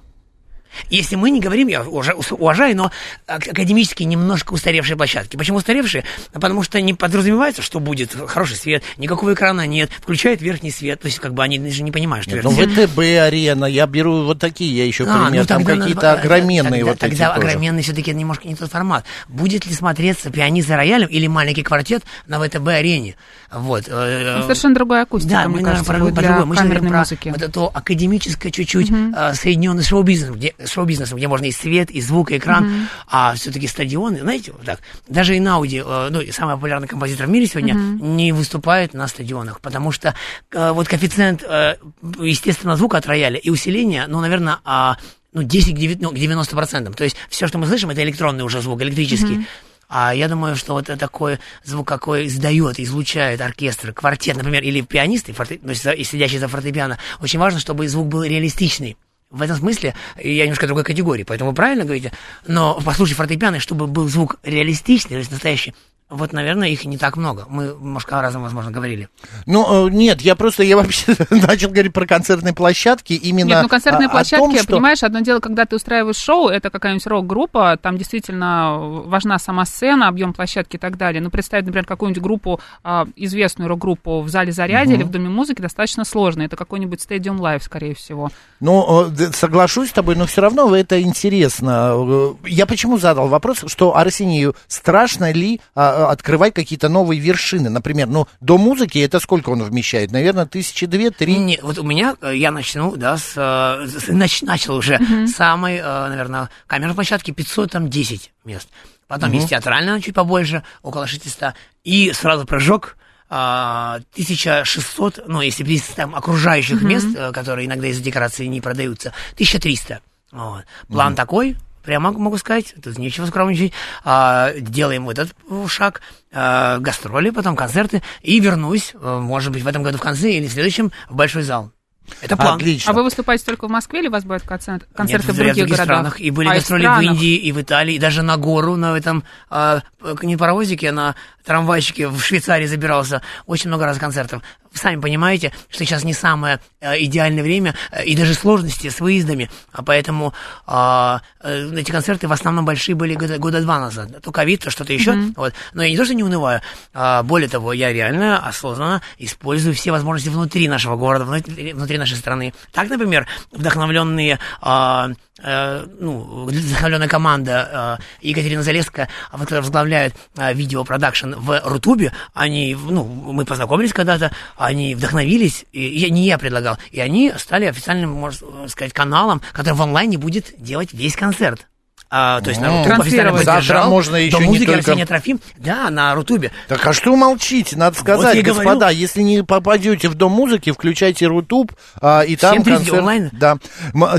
Если 0.89 1.15
мы 1.15 1.31
не 1.31 1.39
говорим, 1.39 1.67
я 1.67 1.83
уже 1.83 2.13
уважаю, 2.13 2.75
но 2.75 2.91
академически 3.27 4.03
немножко 4.03 4.53
устаревшие 4.53 4.97
площадки. 4.97 5.37
Почему 5.37 5.57
устаревшие? 5.57 6.03
Потому 6.33 6.63
что 6.63 6.79
не 6.81 6.93
подразумевается, 6.93 7.61
что 7.61 7.79
будет 7.79 8.15
хороший 8.27 8.55
свет, 8.55 8.83
никакого 8.97 9.33
экрана 9.33 9.67
нет, 9.67 9.89
включает 9.99 10.41
верхний 10.41 10.71
свет. 10.71 11.01
То 11.01 11.07
есть, 11.07 11.19
как 11.19 11.33
бы 11.33 11.43
они 11.43 11.59
даже 11.59 11.83
не 11.83 11.91
понимают, 11.91 12.25
что 12.25 12.35
нет, 12.35 12.43
Ну, 12.43 12.51
ВТБ 12.51 12.97
арена, 12.99 13.65
я 13.65 13.85
беру 13.87 14.23
вот 14.23 14.39
такие, 14.39 14.75
я 14.75 14.85
еще 14.85 15.05
а, 15.07 15.25
пример, 15.25 15.41
ну, 15.41 15.47
там 15.47 15.63
какие-то 15.63 16.13
огроменные 16.13 16.63
тогда, 16.63 16.85
вот 16.85 16.99
тогда 16.99 17.07
эти 17.07 17.19
Тогда 17.21 17.35
тоже. 17.35 17.47
огроменный 17.47 17.81
все-таки 17.83 18.13
немножко 18.13 18.47
не 18.47 18.55
тот 18.55 18.71
формат. 18.71 19.05
Будет 19.27 19.65
ли 19.65 19.73
смотреться 19.73 20.29
пианист 20.29 20.67
за 20.67 20.77
роялем 20.77 21.07
или 21.07 21.27
маленький 21.27 21.63
квартет 21.63 22.03
на 22.27 22.39
ВТБ 22.39 22.67
арене? 22.67 23.15
Вот. 23.51 23.85
э, 23.87 24.35
Ну, 24.37 24.43
совершенно 24.43 24.75
другая 24.75 25.03
акустика, 25.03 25.33
да, 25.33 25.47
мне 25.49 25.57
мы, 25.57 25.63
кажется, 25.63 25.85
про, 25.85 26.09
для. 26.11 26.45
Мы 26.45 26.55
камерной 26.55 26.89
про 26.89 26.99
музыки. 26.99 27.29
вот 27.29 27.41
это 27.41 27.67
академическое 27.67 28.51
чуть-чуть 28.51 28.89
uh 28.89 29.33
соединенное 29.35 29.83
с 29.83 29.87
шоу-бизнесом, 29.87 30.35
где, 30.35 30.53
шоу-бизнесом, 30.65 31.17
где 31.17 31.27
можно 31.27 31.45
и 31.45 31.51
свет, 31.51 31.91
и 31.91 32.01
звук, 32.01 32.31
и 32.31 32.37
экран, 32.37 32.87
а 33.07 33.35
все-таки 33.35 33.67
стадионы, 33.67 34.19
знаете, 34.21 34.51
вот 34.51 34.65
так, 34.65 34.79
даже 35.07 35.37
Инауди, 35.37 35.83
э, 35.85 36.09
ну, 36.11 36.21
и 36.21 36.31
самый 36.31 36.55
популярный 36.55 36.87
композитор 36.87 37.27
в 37.27 37.29
мире 37.29 37.47
сегодня, 37.47 37.73
не 37.73 38.31
выступает 38.31 38.93
на 38.93 39.07
стадионах, 39.07 39.61
потому 39.61 39.91
что 39.91 40.15
э, 40.51 40.71
вот 40.71 40.87
коэффициент 40.87 41.43
э, 41.43 41.75
естественного 42.19 42.77
звука 42.77 42.97
от 42.97 43.05
рояля 43.05 43.37
и 43.37 43.49
усиления, 43.49 44.05
ну, 44.07 44.19
наверное, 44.21 44.59
а, 44.63 44.97
ну, 45.33 45.43
10 45.43 45.75
к 45.75 45.77
9 45.77 46.01
ну, 46.01 46.11
90%. 46.11 46.93
То 46.93 47.03
есть 47.03 47.15
все, 47.29 47.47
что 47.47 47.57
мы 47.57 47.67
слышим, 47.67 47.89
это 47.89 48.03
электронный 48.03 48.43
уже 48.43 48.61
звук, 48.61 48.81
электрический. 48.81 49.47
А 49.93 50.15
я 50.15 50.29
думаю, 50.29 50.55
что 50.55 50.73
вот 50.73 50.85
такой 50.85 51.39
звук, 51.65 51.85
какой 51.85 52.27
издает, 52.27 52.79
излучает 52.79 53.41
оркестр, 53.41 53.91
квартет, 53.91 54.37
например, 54.37 54.63
или 54.63 54.79
пианисты, 54.79 55.33
форте, 55.33 55.59
ну, 55.61 55.73
и 55.73 56.03
сидящие 56.05 56.39
за 56.39 56.47
фортепиано, 56.47 56.97
очень 57.21 57.39
важно, 57.39 57.59
чтобы 57.59 57.87
звук 57.89 58.07
был 58.07 58.23
реалистичный. 58.23 58.95
В 59.31 59.41
этом 59.41 59.55
смысле 59.55 59.95
я 60.21 60.43
немножко 60.43 60.67
другой 60.67 60.83
категории, 60.83 61.23
поэтому 61.23 61.53
правильно 61.53 61.85
говорите, 61.85 62.11
но 62.47 62.79
послушай 62.83 63.13
фортепиано, 63.13 63.61
чтобы 63.61 63.87
был 63.87 64.09
звук 64.09 64.35
реалистичный, 64.43 65.11
то 65.11 65.19
есть 65.19 65.31
настоящий, 65.31 65.73
вот, 66.11 66.33
наверное, 66.33 66.67
их 66.69 66.85
не 66.85 66.97
так 66.97 67.17
много. 67.17 67.45
Мы, 67.49 67.63
немножко 67.79 68.19
о 68.19 68.21
разном, 68.21 68.43
возможно, 68.43 68.69
говорили. 68.69 69.09
Ну, 69.45 69.87
э, 69.87 69.89
нет, 69.91 70.21
я 70.21 70.35
просто, 70.35 70.61
я 70.63 70.75
вообще 70.77 71.15
начал 71.29 71.69
говорить 71.69 71.93
про 71.93 72.05
концертные 72.05 72.53
площадки 72.53 73.13
именно 73.13 73.47
Нет, 73.47 73.61
ну 73.63 73.69
концертные 73.69 74.07
о- 74.07 74.09
о 74.09 74.11
площадки, 74.11 74.43
том, 74.43 74.57
что- 74.57 74.67
понимаешь, 74.67 75.01
одно 75.03 75.21
дело, 75.21 75.39
когда 75.39 75.65
ты 75.65 75.75
устраиваешь 75.75 76.17
шоу, 76.17 76.49
это 76.49 76.69
какая-нибудь 76.69 77.07
рок-группа, 77.07 77.77
там 77.81 77.97
действительно 77.97 78.77
важна 79.05 79.39
сама 79.39 79.65
сцена, 79.65 80.07
объем 80.09 80.33
площадки 80.33 80.75
и 80.75 80.79
так 80.79 80.97
далее. 80.97 81.21
Но 81.21 81.29
представить, 81.29 81.65
например, 81.65 81.85
какую-нибудь 81.85 82.21
группу, 82.21 82.59
а, 82.83 83.07
известную 83.15 83.69
рок-группу 83.69 84.21
в 84.21 84.29
зале 84.29 84.51
заряде 84.51 84.93
или 84.95 85.03
в 85.03 85.09
Доме 85.09 85.29
музыки 85.29 85.61
достаточно 85.61 86.03
сложно. 86.05 86.41
Это 86.43 86.55
какой-нибудь 86.57 86.99
Stadium 86.99 87.37
Live, 87.39 87.63
скорее 87.63 87.95
всего. 87.95 88.29
Ну, 88.59 89.07
соглашусь 89.33 89.89
с 89.89 89.93
тобой, 89.93 90.15
но 90.15 90.25
все 90.25 90.41
равно 90.41 90.75
это 90.75 91.01
интересно. 91.01 91.91
Э, 91.95 92.33
Я 92.47 92.65
почему 92.65 92.97
задал 92.97 93.27
вопрос, 93.27 93.63
что 93.67 93.95
Арсению 93.95 94.55
страшно 94.67 95.31
ли 95.31 95.61
а, 95.75 96.00
открывать 96.09 96.53
какие-то 96.53 96.89
новые 96.89 97.19
вершины? 97.19 97.69
Например, 97.69 98.07
ну, 98.07 98.27
до 98.39 98.57
музыки 98.57 98.97
это 98.99 99.19
сколько 99.19 99.49
он 99.49 99.63
вмещает? 99.63 100.11
Наверное, 100.11 100.45
тысячи 100.45 100.85
две, 100.85 101.11
три? 101.11 101.37
Не, 101.37 101.59
вот 101.61 101.77
у 101.77 101.83
меня, 101.83 102.15
э, 102.21 102.35
я 102.35 102.51
начну, 102.51 102.95
да, 102.95 103.17
с, 103.17 103.33
э, 103.35 103.87
с- 103.87 104.09
нач- 104.09 104.45
начал 104.45 104.75
уже 104.75 104.97
с 105.27 105.31
самой, 105.35 105.75
э, 105.77 106.07
наверное, 106.09 106.49
камерной 106.67 106.95
площадки 106.95 107.31
510 107.31 108.31
мест. 108.45 108.67
Потом 109.07 109.31
есть 109.33 109.49
театральная, 109.49 109.99
чуть 109.99 110.15
побольше, 110.15 110.63
около 110.83 111.05
600. 111.05 111.53
И 111.83 112.13
сразу 112.13 112.45
прыжок, 112.45 112.95
а, 113.29 113.99
1600, 114.15 115.23
ну, 115.27 115.41
если 115.41 115.63
без 115.63 115.81
там 115.83 116.15
окружающих 116.15 116.81
мест, 116.81 117.07
э, 117.15 117.31
которые 117.31 117.67
иногда 117.67 117.87
из-за 117.87 118.01
декорации 118.03 118.45
не 118.45 118.61
продаются, 118.61 119.13
1300. 119.35 119.99
Вот. 120.31 120.63
План 120.87 121.15
такой, 121.15 121.57
прямо 121.83 122.11
могу 122.11 122.37
сказать, 122.37 122.73
тут 122.81 122.97
нечего 122.97 123.25
скромничать. 123.25 123.73
А, 124.03 124.51
делаем 124.59 125.09
этот 125.09 125.35
э, 125.49 125.65
шаг, 125.67 126.01
а, 126.31 126.77
гастроли, 126.79 127.29
потом 127.29 127.55
концерты, 127.55 128.01
и 128.21 128.39
вернусь, 128.39 128.91
э, 128.93 129.19
может 129.19 129.51
быть, 129.51 129.63
в 129.63 129.67
этом 129.67 129.83
году 129.83 129.97
в 129.97 130.01
конце 130.01 130.31
или 130.31 130.47
в 130.47 130.51
следующем 130.53 130.91
в 131.09 131.15
большой 131.15 131.43
зал. 131.43 131.71
Это 132.19 132.35
план. 132.35 132.55
Отлично. 132.57 132.91
А 132.91 132.93
вы 132.93 133.03
выступаете 133.03 133.45
только 133.45 133.67
в 133.67 133.71
Москве 133.71 133.99
или 134.01 134.07
у 134.09 134.11
вас 134.11 134.25
будут 134.25 134.41
концерт- 134.43 134.85
концерты 134.93 135.27
Нет, 135.27 135.35
в 135.35 135.37
других, 135.39 135.65
городах? 135.69 135.85
странах. 135.85 136.19
И 136.19 136.29
были 136.29 136.49
А, 136.49 136.55
гастроли 136.55 136.85
в? 136.85 137.01
Индии, 137.01 137.35
и 137.37 137.51
в 137.53 137.61
Италии, 137.61 137.93
и 137.95 137.99
даже 137.99 138.21
на 138.21 138.35
гору, 138.35 138.75
на 138.75 138.97
этом, 138.97 139.23
а, 139.49 139.81
не 140.21 140.35
паровозике, 140.35 140.89
а 140.89 140.93
на 140.93 141.15
трамвайчике 141.45 142.09
в 142.09 142.19
Швейцарии 142.19 142.65
забирался. 142.65 143.21
Очень 143.45 143.69
много 143.69 143.85
раз 143.85 143.97
концертов. 143.97 144.41
Вы 144.71 144.77
сами 144.77 145.01
понимаете, 145.01 145.51
что 145.69 145.85
сейчас 145.85 146.05
не 146.05 146.13
самое 146.13 146.61
э, 146.79 147.03
идеальное 147.03 147.43
время 147.43 147.75
э, 147.91 148.05
и 148.05 148.15
даже 148.15 148.33
сложности 148.33 148.89
с 148.89 149.01
выездами, 149.01 149.49
а 149.73 149.83
поэтому 149.83 150.33
а, 150.65 151.21
э, 151.41 151.69
эти 151.75 151.91
концерты 151.91 152.29
в 152.29 152.31
основном 152.31 152.63
большие 152.63 152.95
были 152.95 153.15
года, 153.15 153.37
года 153.37 153.61
два 153.61 153.79
назад. 153.79 154.21
То 154.21 154.31
ковид, 154.31 154.63
то 154.63 154.71
что-то 154.71 154.93
еще. 154.93 155.13
Вот. 155.35 155.53
Но 155.73 155.83
я 155.83 155.89
не 155.89 155.97
то, 155.97 156.05
что 156.05 156.13
не 156.13 156.23
унываю. 156.23 156.61
а, 156.93 157.21
более 157.23 157.49
того, 157.49 157.73
я 157.73 157.91
реально 157.91 158.39
осознанно 158.39 159.01
использую 159.17 159.75
все 159.75 159.91
возможности 159.91 160.29
внутри 160.29 160.69
нашего 160.69 160.95
города, 160.95 161.25
внутри, 161.25 161.73
внутри 161.73 161.97
нашей 161.97 162.15
страны. 162.15 162.53
Так, 162.71 162.89
например, 162.89 163.27
вдохновленные 163.51 164.39
а, 164.61 165.11
э, 165.43 165.85
ну, 165.99 166.45
вдохновленная 166.45 167.07
команда 167.07 167.99
э, 168.21 168.27
Екатерина 168.27 168.63
Залеская, 168.63 169.09
а, 169.31 169.37
вот, 169.37 169.45
которая 169.45 169.61
возглавляет 169.61 170.15
э, 170.37 170.53
видеопродакшн 170.53 171.33
в 171.35 171.61
Рутубе, 171.65 172.13
они, 172.33 172.75
ну, 172.75 173.03
мы 173.03 173.45
познакомились 173.45 173.93
когда-то, 173.93 174.31
они 174.65 174.95
вдохновились, 174.95 175.65
и, 175.71 175.81
я, 175.81 176.09
не 176.09 176.25
я 176.25 176.37
предлагал, 176.37 176.77
и 176.91 176.99
они 176.99 177.33
стали 177.37 177.65
официальным, 177.65 178.11
можно 178.11 178.67
сказать, 178.67 178.93
каналом, 178.93 179.41
который 179.53 179.75
в 179.75 179.81
онлайне 179.81 180.17
будет 180.17 180.53
делать 180.57 180.93
весь 180.93 181.15
концерт. 181.15 181.67
А, 182.13 182.41
то 182.41 182.49
есть 182.49 182.59
на. 182.59 182.67
Рутубе 182.83 182.95
официально 183.03 183.31
поддержал. 183.31 183.89
можно 183.89 184.17
еще 184.17 184.37
не 184.39 184.45
музыки 184.47 184.65
только- 184.65 184.79
Арсения 184.79 185.05
Трофим, 185.05 185.39
да, 185.55 185.89
на 185.89 186.13
Рутубе. 186.13 186.51
Так 186.67 186.85
а 186.85 186.91
что 186.91 187.15
молчите? 187.15 187.77
Надо 187.77 187.97
сказать, 187.97 188.35
я 188.35 188.41
господа, 188.41 188.75
говорю. 188.87 188.97
если 188.97 189.21
не 189.21 189.43
попадете 189.45 190.09
в 190.09 190.15
Дом 190.15 190.33
музыки, 190.33 190.73
включайте 190.73 191.27
Рутуб, 191.27 191.71
а, 192.01 192.23
и 192.23 192.35
там 192.35 192.57
7:30 192.57 192.63
концерт. 192.75 192.99
онлайн. 192.99 193.29
Да. 193.31 193.57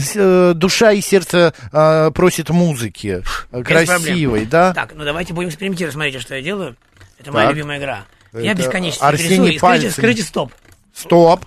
С- 0.01 0.13
э, 0.15 0.53
душа 0.55 0.93
и 0.93 1.03
сердце 1.03 1.53
а, 1.71 2.11
просит 2.13 2.49
музыки. 2.49 3.23
Без 3.53 3.67
Красивой, 3.67 4.41
проблем. 4.41 4.49
да? 4.49 4.73
Так, 4.73 4.93
ну 4.95 5.05
давайте 5.05 5.35
будем 5.35 5.51
экспериментировать. 5.51 5.93
Смотрите, 5.93 6.19
что 6.21 6.35
я 6.35 6.41
делаю. 6.41 6.77
Это 7.19 7.31
моя 7.31 7.49
Так. 7.49 7.55
любимая 7.57 7.79
игра. 7.79 8.05
Я 8.33 8.55
бесконечно 8.55 9.07
Арсений 9.07 9.53
рисую. 9.53 9.59
Скажите, 9.59 9.91
скажите 9.91 10.23
стоп. 10.23 10.53
Стоп. 10.95 11.45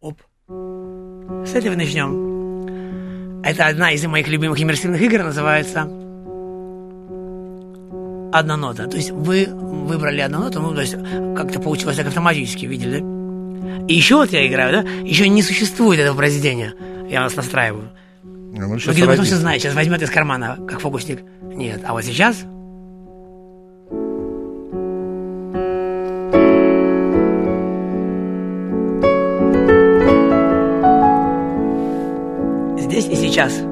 Оп. 0.00 0.18
С 0.48 1.54
этого 1.54 1.74
начнем. 1.74 3.42
Это 3.44 3.66
одна 3.66 3.92
из 3.92 4.04
моих 4.04 4.28
любимых 4.28 4.60
иммерсивных 4.60 5.00
игр, 5.00 5.24
называется 5.24 5.82
«Одна 8.32 8.56
нота». 8.56 8.86
То 8.86 8.96
есть 8.96 9.10
вы 9.10 9.46
выбрали 9.46 10.20
одну 10.20 10.38
ноту, 10.38 10.60
ну, 10.60 10.74
то 10.74 10.80
есть 10.80 10.94
как-то 11.36 11.58
получилось 11.60 11.96
так 11.96 12.06
автоматически, 12.06 12.66
видели, 12.66 13.00
да? 13.00 13.86
И 13.88 13.94
еще 13.94 14.14
вот 14.16 14.32
я 14.32 14.46
играю, 14.46 14.84
да? 14.84 14.90
Еще 15.04 15.28
не 15.28 15.42
существует 15.42 15.98
этого 16.00 16.16
произведения. 16.16 16.72
Я 17.10 17.22
вас 17.22 17.34
настраиваю. 17.34 17.90
Ну, 18.22 18.78
щас 18.78 18.94
думаете, 18.94 19.02
он 19.02 19.08
родится. 19.08 19.24
все 19.24 19.36
знает, 19.36 19.60
сейчас 19.60 19.74
возьмет 19.74 20.02
из 20.02 20.10
кармана, 20.10 20.56
как 20.68 20.80
фокусник. 20.80 21.22
Нет, 21.42 21.82
а 21.84 21.92
вот 21.92 22.04
сейчас... 22.04 22.44
сейчас. 33.32 33.71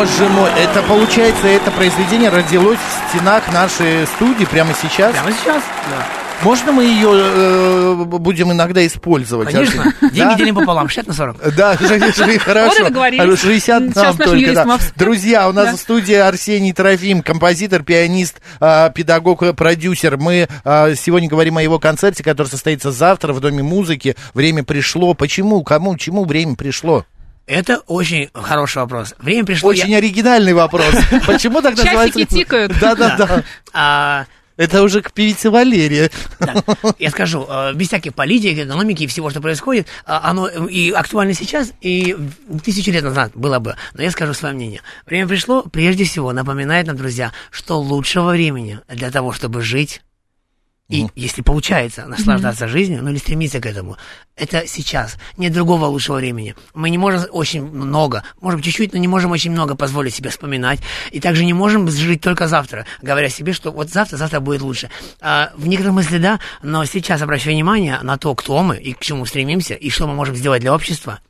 Боже 0.00 0.30
мой, 0.30 0.48
это 0.58 0.82
получается, 0.84 1.46
это 1.46 1.70
произведение 1.72 2.30
родилось 2.30 2.78
в 2.78 3.10
стенах 3.10 3.52
нашей 3.52 4.06
студии 4.06 4.46
прямо 4.46 4.72
сейчас? 4.72 5.12
Прямо 5.12 5.30
сейчас, 5.30 5.62
да. 5.90 6.06
Можно 6.42 6.72
мы 6.72 6.84
ее 6.84 7.10
э, 7.12 7.94
будем 8.06 8.50
иногда 8.50 8.86
использовать? 8.86 9.52
Конечно. 9.52 9.82
Арсений? 9.82 10.14
Деньги 10.14 10.30
Да? 10.30 10.34
делим 10.36 10.54
пополам, 10.54 10.88
60 10.88 11.06
на 11.06 11.12
40. 11.12 11.54
Да, 11.54 11.76
хорошо. 11.76 12.70
Вот 12.70 12.80
и 12.80 12.84
договорились. 12.84 13.40
60 13.40 13.82
Сейчас 13.90 13.94
нам 13.94 14.16
только, 14.16 14.54
да. 14.54 14.78
Друзья, 14.96 15.50
у 15.50 15.52
нас 15.52 15.66
Да. 15.66 15.76
в 15.76 15.78
студии 15.78 16.14
Арсений 16.14 16.72
Трофим, 16.72 17.20
композитор, 17.20 17.82
пианист, 17.82 18.40
а, 18.58 18.88
педагог, 18.88 19.54
продюсер. 19.54 20.16
Мы 20.16 20.48
а, 20.64 20.94
сегодня 20.94 21.28
говорим 21.28 21.58
о 21.58 21.62
его 21.62 21.78
концерте, 21.78 22.24
который 22.24 22.48
состоится 22.48 22.90
завтра 22.90 23.34
в 23.34 23.40
Доме 23.40 23.62
музыки. 23.62 24.16
Время 24.32 24.64
пришло. 24.64 25.12
Почему? 25.12 25.62
Кому? 25.62 25.94
Чему 25.98 26.24
время 26.24 26.56
пришло? 26.56 27.04
Это 27.50 27.78
очень 27.88 28.30
хороший 28.32 28.78
вопрос. 28.78 29.14
Время 29.18 29.44
пришло. 29.44 29.72
я- 29.72 29.82
Очень 29.82 29.94
оригинальный 29.96 30.52
вопрос. 30.54 30.94
Почему 31.26 31.60
так 31.62 31.74
Часики 31.74 31.86
называется? 31.94 32.26
тикают. 32.26 32.72
Да-да-да. 32.80 33.42
А, 33.72 34.26
Это 34.56 34.82
уже 34.82 35.00
к 35.02 35.10
певице 35.12 35.50
Валерии. 35.50 36.10
Так, 36.38 36.64
я 36.98 37.10
скажу, 37.10 37.46
э, 37.48 37.72
без 37.74 37.88
всякой 37.88 38.10
политики, 38.10 38.62
экономики 38.62 39.02
и 39.04 39.06
всего, 39.08 39.30
что 39.30 39.40
происходит, 39.40 39.88
а, 40.06 40.20
оно 40.30 40.48
э, 40.48 40.68
и 40.68 40.90
актуально 40.92 41.32
сейчас, 41.34 41.72
и 41.80 42.14
тысячу 42.62 42.90
лет 42.92 43.02
назад 43.02 43.32
было 43.34 43.58
бы. 43.58 43.74
Но 43.94 44.02
я 44.02 44.10
скажу 44.10 44.32
свое 44.34 44.54
мнение. 44.54 44.82
Время 45.06 45.26
пришло, 45.26 45.62
прежде 45.62 46.04
всего, 46.04 46.32
напоминает 46.32 46.86
нам, 46.86 46.96
друзья, 46.96 47.32
что 47.50 47.80
лучшего 47.80 48.30
времени 48.30 48.78
для 48.86 49.10
того, 49.10 49.32
чтобы 49.32 49.62
жить, 49.62 50.02
и, 50.90 51.06
если 51.14 51.42
получается, 51.42 52.06
наслаждаться 52.06 52.66
жизнью, 52.66 53.02
ну 53.02 53.10
или 53.10 53.18
стремиться 53.18 53.60
к 53.60 53.66
этому, 53.66 53.96
это 54.36 54.66
сейчас. 54.66 55.16
Нет 55.36 55.52
другого 55.52 55.86
лучшего 55.86 56.16
времени. 56.16 56.56
Мы 56.74 56.90
не 56.90 56.98
можем 56.98 57.26
очень 57.30 57.64
много, 57.64 58.24
можем 58.40 58.60
чуть-чуть, 58.60 58.92
но 58.92 58.98
не 58.98 59.06
можем 59.06 59.30
очень 59.30 59.52
много 59.52 59.76
позволить 59.76 60.14
себе 60.14 60.30
вспоминать. 60.30 60.80
И 61.12 61.20
также 61.20 61.44
не 61.44 61.52
можем 61.52 61.88
жить 61.88 62.20
только 62.20 62.48
завтра, 62.48 62.86
говоря 63.02 63.28
себе, 63.28 63.52
что 63.52 63.70
вот 63.70 63.88
завтра, 63.88 64.16
завтра 64.16 64.40
будет 64.40 64.62
лучше. 64.62 64.90
А, 65.20 65.52
в 65.56 65.68
некотором 65.68 65.94
смысле 65.94 66.18
да, 66.18 66.40
но 66.62 66.84
сейчас 66.84 67.22
обращаю 67.22 67.54
внимание 67.54 68.00
на 68.02 68.18
то, 68.18 68.34
кто 68.34 68.60
мы 68.62 68.76
и 68.76 68.92
к 68.92 68.98
чему 68.98 69.26
стремимся, 69.26 69.74
и 69.74 69.90
что 69.90 70.08
мы 70.08 70.14
можем 70.14 70.34
сделать 70.34 70.60
для 70.60 70.74
общества. 70.74 71.20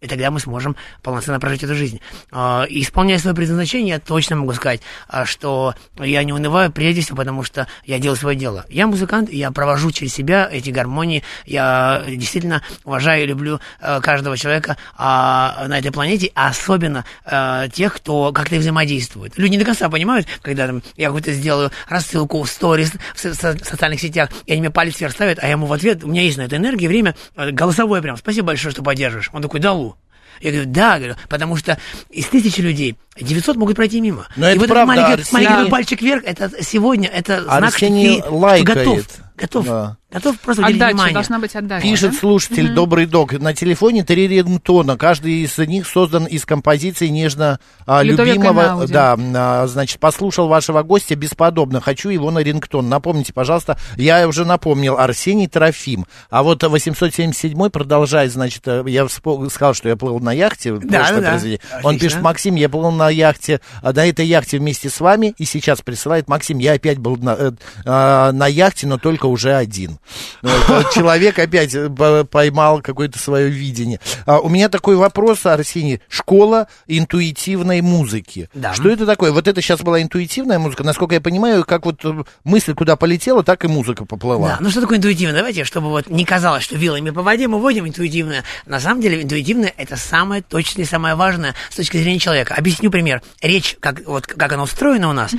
И 0.00 0.08
тогда 0.08 0.30
мы 0.30 0.40
сможем 0.40 0.76
полноценно 1.02 1.40
прожить 1.40 1.62
эту 1.64 1.74
жизнь. 1.74 2.00
А, 2.30 2.64
И 2.68 2.82
исполняя 2.82 3.18
свое 3.18 3.34
предназначение, 3.34 3.94
я 3.94 3.98
точно 3.98 4.36
могу 4.36 4.52
сказать, 4.52 4.82
а, 5.08 5.24
что 5.24 5.74
я 5.98 6.22
не 6.22 6.32
унываю 6.34 6.70
прежде 6.70 7.00
всего, 7.00 7.16
потому 7.16 7.42
что 7.42 7.66
я 7.84 7.98
делаю 7.98 8.16
свое 8.18 8.36
дело. 8.36 8.66
Я 8.68 8.86
музыкант, 8.86 9.32
я 9.32 9.50
провожу 9.50 9.90
через 9.92 10.12
себя 10.12 10.48
эти 10.52 10.68
гармонии. 10.70 11.22
Я 11.46 12.04
действительно 12.06 12.62
уважаю 12.84 13.24
и 13.24 13.26
люблю 13.26 13.58
э, 13.80 14.00
каждого 14.02 14.36
человека 14.36 14.76
а, 14.96 15.66
на 15.66 15.78
этой 15.78 15.90
планете, 15.92 16.30
особенно 16.34 17.04
э, 17.24 17.68
тех, 17.72 17.94
кто 17.94 18.32
как-то 18.32 18.56
взаимодействует. 18.56 19.38
Люди 19.38 19.52
не 19.52 19.58
до 19.58 19.64
конца 19.64 19.88
понимают, 19.88 20.26
когда 20.42 20.66
там, 20.66 20.82
я 20.96 21.06
какую-то 21.06 21.32
сделаю 21.32 21.70
рассылку 21.88 22.42
в 22.42 22.50
сторис 22.50 22.92
в 23.14 23.18
со- 23.18 23.34
социальных 23.64 24.00
сетях, 24.00 24.28
и 24.44 24.52
они 24.52 24.60
мне 24.60 24.70
палец 24.70 25.00
вверх 25.00 25.12
ставят, 25.12 25.38
а 25.40 25.46
я 25.46 25.52
ему 25.52 25.66
в 25.66 25.72
ответ, 25.72 26.04
у 26.04 26.08
меня 26.08 26.22
есть 26.22 26.36
на 26.36 26.42
это 26.42 26.56
энергия, 26.56 26.88
время, 26.88 27.14
э, 27.34 27.50
голосовое 27.50 28.02
прям, 28.02 28.16
спасибо 28.18 28.48
большое, 28.48 28.72
что 28.72 28.82
поддерживаешь. 28.82 29.30
Он 29.32 29.40
такой, 29.42 29.60
да, 29.60 29.72
Лу. 29.72 29.95
Я 30.40 30.50
говорю, 30.52 30.68
да, 30.70 30.98
говорю, 30.98 31.14
потому 31.28 31.56
что 31.56 31.78
из 32.10 32.26
тысячи 32.26 32.60
людей 32.60 32.96
900 33.18 33.56
могут 33.56 33.76
пройти 33.76 34.00
мимо. 34.00 34.26
Но 34.36 34.48
и 34.48 34.52
это 34.52 34.60
вот 34.60 34.68
правда, 34.68 34.92
этот 34.92 34.96
маленький, 35.06 35.22
Арсений- 35.22 35.48
маленький 35.48 35.70
пальчик 35.70 36.02
вверх, 36.02 36.22
это 36.24 36.50
сегодня, 36.62 37.08
это 37.08 37.42
знак, 37.44 37.64
Арсений 37.64 38.18
что 38.18 38.22
ты 38.28 38.30
лайкает. 38.30 38.76
готов. 38.78 39.06
Готов. 39.36 39.66
Да. 39.66 39.96
Готов 40.08 40.38
просто 40.38 40.62
уделить 40.62 40.76
Отдача, 40.76 40.92
внимание. 40.94 41.14
должна 41.14 41.38
быть 41.40 41.56
отдача. 41.56 41.82
Пишет 41.82 42.12
да? 42.12 42.18
слушатель, 42.18 42.68
добрый 42.72 43.06
док, 43.06 43.32
на 43.32 43.52
телефоне 43.52 44.04
три 44.04 44.28
рингтона, 44.28 44.96
каждый 44.96 45.42
из 45.42 45.58
них 45.58 45.84
создан 45.84 46.26
из 46.26 46.44
композиции 46.46 47.08
нежно 47.08 47.58
а, 47.86 48.04
любимого, 48.04 48.86
да, 48.86 49.16
а, 49.18 49.66
значит, 49.66 49.98
послушал 49.98 50.46
вашего 50.46 50.84
гостя 50.84 51.16
бесподобно, 51.16 51.80
хочу 51.80 52.10
его 52.10 52.30
на 52.30 52.38
рингтон. 52.38 52.88
Напомните, 52.88 53.32
пожалуйста, 53.32 53.78
я 53.96 54.28
уже 54.28 54.44
напомнил, 54.44 54.96
Арсений 54.96 55.48
Трофим. 55.48 56.06
А 56.30 56.44
вот 56.44 56.62
877 56.62 57.68
продолжает, 57.70 58.30
значит, 58.30 58.62
э, 58.66 58.84
я 58.86 59.08
сказал, 59.08 59.74
что 59.74 59.88
я 59.88 59.96
плыл 59.96 60.20
на 60.20 60.32
яхте, 60.32 60.74
Да, 60.74 61.10
да, 61.10 61.20
да. 61.20 61.28
произведение. 61.30 61.60
Он 61.82 61.96
Отлично. 61.96 61.98
пишет, 61.98 62.22
Максим, 62.22 62.54
я 62.54 62.68
плыл 62.68 62.92
на 62.92 63.10
яхте, 63.10 63.60
а, 63.82 63.92
на 63.92 64.06
этой 64.06 64.24
яхте 64.24 64.58
вместе 64.58 64.88
с 64.88 65.00
вами, 65.00 65.34
и 65.36 65.44
сейчас 65.44 65.82
присылает, 65.82 66.28
Максим, 66.28 66.58
я 66.58 66.74
опять 66.74 66.98
был 66.98 67.16
на, 67.16 67.30
э, 67.36 67.52
а, 67.84 68.30
на 68.30 68.46
яхте, 68.46 68.86
но 68.86 68.98
только 68.98 69.26
уже 69.26 69.52
один. 69.52 69.98
Вот, 70.42 70.90
Человек 70.92 71.38
опять 71.38 71.74
э, 71.74 71.88
по- 71.88 72.24
поймал 72.24 72.80
какое-то 72.82 73.18
свое 73.18 73.48
видение. 73.48 74.00
А, 74.26 74.40
У 74.40 74.48
меня 74.48 74.68
такой 74.68 74.96
вопрос, 74.96 75.44
Арсений. 75.46 76.00
Школа 76.08 76.68
интуитивной 76.86 77.80
музыки. 77.80 78.48
Да. 78.54 78.74
Что 78.74 78.88
это 78.90 79.06
такое? 79.06 79.32
Вот 79.32 79.48
это 79.48 79.60
сейчас 79.60 79.80
была 79.80 80.02
интуитивная 80.02 80.58
музыка. 80.58 80.84
Насколько 80.84 81.14
я 81.14 81.20
понимаю, 81.20 81.64
как 81.64 81.84
вот 81.86 82.04
э, 82.04 82.24
мысль 82.44 82.74
куда 82.74 82.96
полетела, 82.96 83.42
так 83.42 83.64
и 83.64 83.68
музыка 83.68 84.04
поплыла. 84.04 84.48
Да, 84.48 84.56
ну 84.60 84.70
что 84.70 84.80
такое 84.80 84.98
интуитивно? 84.98 85.34
Давайте, 85.36 85.64
чтобы 85.64 85.88
вот 85.88 86.08
не 86.08 86.24
казалось, 86.24 86.64
что 86.64 86.76
вилами 86.76 87.10
по 87.10 87.22
воде 87.22 87.48
мы 87.48 87.58
вводим 87.60 87.86
интуитивное. 87.86 88.44
На 88.66 88.80
самом 88.80 89.00
деле 89.00 89.22
интуитивное 89.22 89.72
это 89.76 89.96
самое 89.96 90.42
точное 90.42 90.84
и 90.84 90.88
самое 90.88 91.14
важное 91.14 91.54
с 91.70 91.76
точки 91.76 91.96
зрения 91.98 92.18
человека. 92.18 92.54
Объясню 92.54 92.90
пример. 92.90 93.22
Речь, 93.42 93.76
как, 93.80 94.06
вот, 94.06 94.26
как 94.26 94.52
она 94.52 94.62
устроена 94.62 95.08
у 95.08 95.12
нас, 95.12 95.32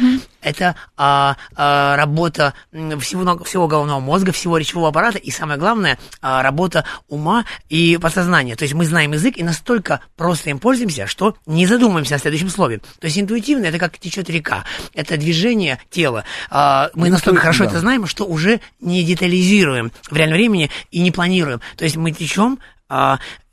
это 0.47 0.75
а, 0.95 1.35
а, 1.55 1.95
работа 1.95 2.53
всего, 2.71 3.43
всего 3.43 3.67
головного 3.67 3.99
мозга, 3.99 4.31
всего 4.31 4.57
речевого 4.57 4.89
аппарата 4.89 5.17
и 5.17 5.31
самое 5.31 5.59
главное, 5.59 5.97
а, 6.21 6.41
работа 6.41 6.85
ума 7.07 7.45
и 7.69 7.97
подсознания. 7.97 8.55
То 8.55 8.63
есть 8.63 8.73
мы 8.73 8.85
знаем 8.85 9.13
язык 9.13 9.37
и 9.37 9.43
настолько 9.43 10.01
просто 10.15 10.49
им 10.49 10.59
пользуемся, 10.59 11.07
что 11.07 11.35
не 11.45 11.65
задумываемся 11.65 12.15
о 12.15 12.19
следующем 12.19 12.49
слове. 12.49 12.79
То 12.99 13.05
есть 13.05 13.17
интуитивно 13.19 13.65
это 13.65 13.77
как 13.79 13.97
течет 13.97 14.29
река, 14.29 14.63
это 14.93 15.17
движение 15.17 15.79
тела. 15.89 16.23
А, 16.49 16.89
мы 16.93 17.09
настолько 17.09 17.39
Интуи- 17.39 17.41
хорошо 17.41 17.63
да. 17.65 17.71
это 17.71 17.79
знаем, 17.79 18.07
что 18.07 18.25
уже 18.25 18.61
не 18.79 19.03
детализируем 19.03 19.91
в 20.09 20.15
реальном 20.15 20.37
времени 20.37 20.69
и 20.91 21.01
не 21.01 21.11
планируем. 21.11 21.61
То 21.75 21.83
есть 21.83 21.97
мы 21.97 22.11
течем, 22.11 22.59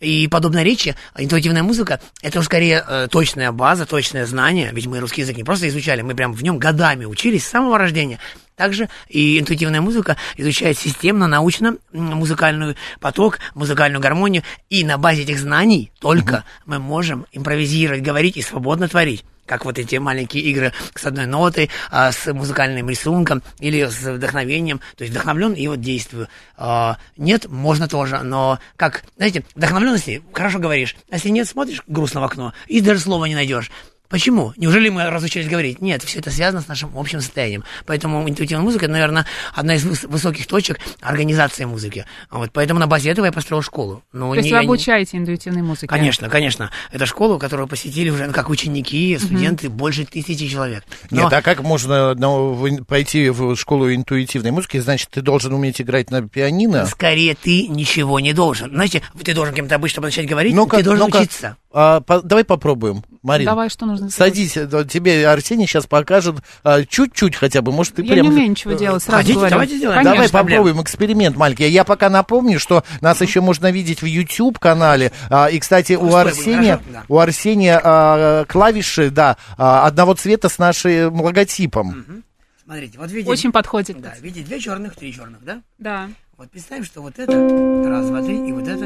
и 0.00 0.28
подобно 0.28 0.62
речи, 0.62 0.94
интуитивная 1.16 1.62
музыка– 1.62 2.00
это 2.22 2.38
уж 2.38 2.44
скорее 2.44 2.84
э, 2.86 3.08
точная 3.10 3.50
база, 3.52 3.86
точное 3.86 4.26
знание, 4.26 4.70
ведь 4.72 4.86
мы 4.86 5.00
русский 5.00 5.22
язык 5.22 5.36
не 5.36 5.44
просто 5.44 5.68
изучали, 5.68 6.02
мы 6.02 6.14
прям 6.14 6.32
в 6.32 6.42
нем 6.42 6.58
годами 6.58 7.04
учились 7.04 7.44
с 7.44 7.48
самого 7.48 7.78
рождения. 7.78 8.18
Также 8.54 8.88
и 9.08 9.40
интуитивная 9.40 9.80
музыка 9.80 10.16
изучает 10.36 10.78
системно, 10.78 11.26
научно 11.26 11.76
м, 11.92 12.04
музыкальный 12.16 12.76
поток, 13.00 13.40
музыкальную 13.54 14.00
гармонию, 14.00 14.44
и 14.70 14.84
на 14.84 14.98
базе 14.98 15.22
этих 15.22 15.40
знаний 15.40 15.90
только 16.00 16.44
мы 16.64 16.78
можем 16.78 17.26
импровизировать, 17.32 18.02
говорить 18.02 18.36
и 18.36 18.42
свободно 18.42 18.88
творить 18.88 19.24
как 19.46 19.64
вот 19.64 19.78
эти 19.78 19.96
маленькие 19.96 20.42
игры 20.44 20.72
с 20.94 21.04
одной 21.04 21.26
нотой, 21.26 21.70
а, 21.90 22.12
с 22.12 22.32
музыкальным 22.32 22.88
рисунком 22.88 23.42
или 23.60 23.84
с 23.84 24.02
вдохновением. 24.02 24.80
То 24.96 25.04
есть 25.04 25.12
вдохновлен 25.12 25.52
и 25.52 25.66
вот 25.66 25.80
действую. 25.80 26.28
А, 26.56 26.98
нет, 27.16 27.46
можно 27.48 27.88
тоже, 27.88 28.22
но 28.22 28.58
как, 28.76 29.04
знаете, 29.16 29.44
вдохновленности, 29.54 30.22
хорошо 30.32 30.58
говоришь, 30.58 30.96
а 31.10 31.14
если 31.14 31.28
нет, 31.28 31.48
смотришь 31.48 31.82
грустно 31.86 32.20
в 32.20 32.24
окно 32.24 32.52
и 32.66 32.80
даже 32.80 33.00
слова 33.00 33.26
не 33.26 33.34
найдешь. 33.34 33.70
Почему? 34.08 34.52
Неужели 34.56 34.90
мы 34.90 35.08
разучились 35.10 35.48
говорить? 35.48 35.80
Нет, 35.80 36.02
все 36.02 36.18
это 36.20 36.30
связано 36.30 36.60
с 36.62 36.68
нашим 36.68 36.90
общим 36.96 37.20
состоянием. 37.20 37.64
Поэтому 37.86 38.28
интуитивная 38.28 38.62
музыка, 38.62 38.84
это, 38.84 38.92
наверное, 38.92 39.26
одна 39.54 39.74
из 39.74 39.84
выс- 39.84 40.06
высоких 40.06 40.46
точек 40.46 40.78
организации 41.00 41.64
музыки. 41.64 42.04
Вот, 42.30 42.50
поэтому 42.52 42.78
на 42.78 42.86
базе 42.86 43.10
этого 43.10 43.26
я 43.26 43.32
построил 43.32 43.62
школу. 43.62 44.02
Но 44.12 44.28
То 44.30 44.34
есть 44.36 44.44
не- 44.46 44.50
вы 44.52 44.56
я 44.56 44.60
не- 44.62 44.66
обучаете 44.66 45.16
индуитивной 45.16 45.62
музыке? 45.62 45.86
Конечно, 45.88 46.28
конечно. 46.28 46.70
Это 46.92 47.06
школу, 47.06 47.38
которую 47.38 47.66
посетили 47.66 48.10
уже 48.10 48.26
ну, 48.26 48.32
как 48.32 48.50
ученики, 48.50 49.18
студенты, 49.18 49.68
больше 49.68 50.04
тысячи 50.04 50.46
человек. 50.48 50.84
Но- 51.10 51.22
Нет, 51.24 51.32
а 51.32 51.42
как 51.42 51.62
можно 51.62 52.14
ну, 52.14 52.84
пойти 52.84 53.30
в 53.30 53.56
школу 53.56 53.92
интуитивной 53.92 54.50
музыки? 54.50 54.78
Значит, 54.80 55.08
ты 55.10 55.22
должен 55.22 55.52
уметь 55.54 55.80
играть 55.80 56.10
на 56.10 56.22
пианино? 56.28 56.86
Скорее, 56.86 57.34
ты 57.34 57.66
ничего 57.68 58.20
не 58.20 58.32
должен. 58.34 58.70
Знаете, 58.70 59.02
ты 59.24 59.34
должен 59.34 59.54
кем-то 59.54 59.78
быть, 59.78 59.90
чтобы 59.90 60.08
начать 60.08 60.26
говорить, 60.28 60.54
Ну-ка, 60.54 60.76
ты 60.76 60.82
должен 60.84 61.06
ну-ка. 61.06 61.16
учиться. 61.18 61.56
А, 61.72 62.00
по- 62.00 62.22
давай 62.22 62.44
попробуем, 62.44 63.02
Марина. 63.24 63.52
Давай, 63.52 63.70
что 63.70 63.86
нужно 63.86 64.10
сделать? 64.10 64.34
Садись, 64.34 64.56
э, 64.56 64.84
тебе 64.88 65.26
Арсений 65.26 65.66
сейчас 65.66 65.86
покажет 65.86 66.36
а, 66.62 66.84
чуть-чуть 66.84 67.34
хотя 67.34 67.62
бы, 67.62 67.72
может, 67.72 67.94
ты 67.94 68.02
Я 68.02 68.12
прям... 68.12 68.26
не 68.26 68.32
умею 68.32 68.50
ничего 68.50 68.74
делать, 68.74 69.02
сразу 69.02 69.16
Хотите, 69.16 69.34
говорю. 69.34 69.50
давайте 69.50 69.76
сделаем. 69.78 69.98
Конечно. 70.04 70.26
Давай 70.28 70.44
попробуем 70.44 70.82
эксперимент 70.82 71.34
маленький. 71.36 71.66
Я 71.68 71.84
пока 71.84 72.10
напомню, 72.10 72.60
что 72.60 72.84
нас 73.00 73.22
еще 73.22 73.40
можно 73.40 73.70
видеть 73.70 74.02
в 74.02 74.04
YouTube 74.04 74.58
канале. 74.58 75.10
А, 75.30 75.46
и, 75.46 75.58
кстати, 75.58 75.94
у 75.94 76.14
Арсения, 76.14 76.80
у 77.08 77.18
Арсения 77.18 77.80
а, 77.82 78.44
клавиши, 78.44 79.10
да, 79.10 79.38
а, 79.56 79.86
одного 79.86 80.12
цвета 80.14 80.50
с 80.50 80.58
нашим 80.58 81.18
логотипом. 81.20 82.24
Смотрите, 82.62 82.98
вот 82.98 83.10
видите... 83.10 83.30
Очень 83.30 83.52
подходит. 83.52 84.00
Да, 84.02 84.12
видите, 84.20 84.46
две 84.46 84.60
черных, 84.60 84.96
три 84.96 85.14
черных, 85.14 85.42
да? 85.44 85.62
Да. 85.78 86.08
Вот 86.36 86.50
представим, 86.50 86.84
что 86.84 87.00
вот 87.00 87.18
это, 87.18 87.32
раз, 87.32 88.08
два, 88.08 88.22
три, 88.22 88.48
и 88.48 88.52
вот 88.52 88.66
это, 88.66 88.84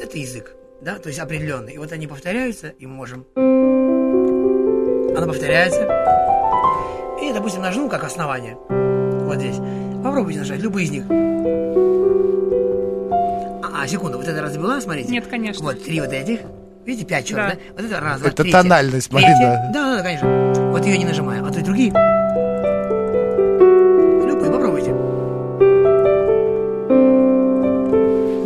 это 0.00 0.18
язык, 0.18 0.54
да, 0.82 0.96
то 0.98 1.08
есть 1.08 1.18
определенный. 1.20 1.74
И 1.74 1.78
вот 1.78 1.92
они 1.92 2.06
повторяются, 2.06 2.68
и 2.68 2.86
мы 2.86 2.94
можем... 2.94 3.26
Она 5.16 5.26
повторяется. 5.26 5.82
И, 7.22 7.32
допустим, 7.32 7.60
нажму 7.62 7.88
как 7.88 8.04
основание. 8.04 8.56
Вот 8.68 9.36
здесь. 9.38 9.56
Попробуйте 10.02 10.38
нажать, 10.38 10.60
любой 10.60 10.84
из 10.84 10.90
них. 10.90 11.04
А, 13.62 13.82
а, 13.82 13.86
секунду, 13.86 14.16
вот 14.18 14.26
это 14.26 14.40
разбила, 14.40 14.80
смотрите. 14.80 15.10
Нет, 15.12 15.26
конечно. 15.26 15.62
Вот 15.64 15.82
три 15.84 16.00
вот 16.00 16.12
этих. 16.12 16.40
Видите, 16.86 17.06
пять 17.06 17.26
черных, 17.26 17.48
Да. 17.48 17.54
да? 17.54 17.60
Вот 17.76 17.84
это 17.84 18.00
раз, 18.00 18.20
два, 18.20 18.28
Это 18.28 18.42
третья. 18.42 18.62
тональность, 18.62 19.10
Третья. 19.10 19.28
Марина. 19.28 19.70
Да, 19.74 19.90
да, 19.90 19.96
да, 19.98 20.02
конечно. 20.02 20.70
Вот 20.70 20.86
ее 20.86 20.96
не 20.98 21.04
нажимаю. 21.04 21.44
А 21.46 21.50
то 21.52 21.58
и 21.60 21.62
другие. 21.62 21.90
Любые, 24.26 24.50
попробуйте. 24.50 24.94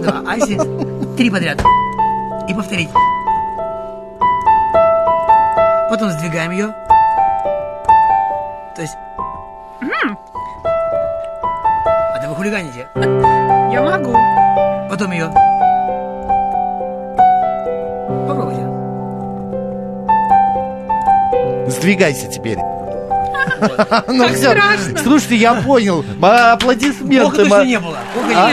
Да, 0.05 0.23
а 0.27 0.37
если 0.37 0.59
три 1.17 1.31
подряд? 1.31 1.63
И 2.49 2.55
повторить. 2.55 2.91
Потом 5.91 6.11
сдвигаем 6.11 6.51
ее. 6.51 6.75
То 8.75 8.83
есть... 8.83 8.95
А 12.15 12.19
да 12.21 12.29
вы 12.29 12.35
хулиганите. 12.35 12.87
Я 13.73 13.83
могу. 13.83 14.13
Потом 14.91 15.13
ее. 15.13 15.27
Попробуйте. 18.29 18.65
Сдвигайся 21.71 22.29
теперь. 22.29 22.59
Ну 24.09 24.27
Как 24.27 24.37
страшно. 24.37 24.99
слушайте, 25.03 25.37
я 25.37 25.55
понял. 25.55 26.05
Аплодисменты. 26.21 27.21
Плохо 27.21 27.37
точно 27.37 27.65
не 27.65 27.79
было. 27.79 27.97
Плохо 28.13 28.33
А? 28.35 28.51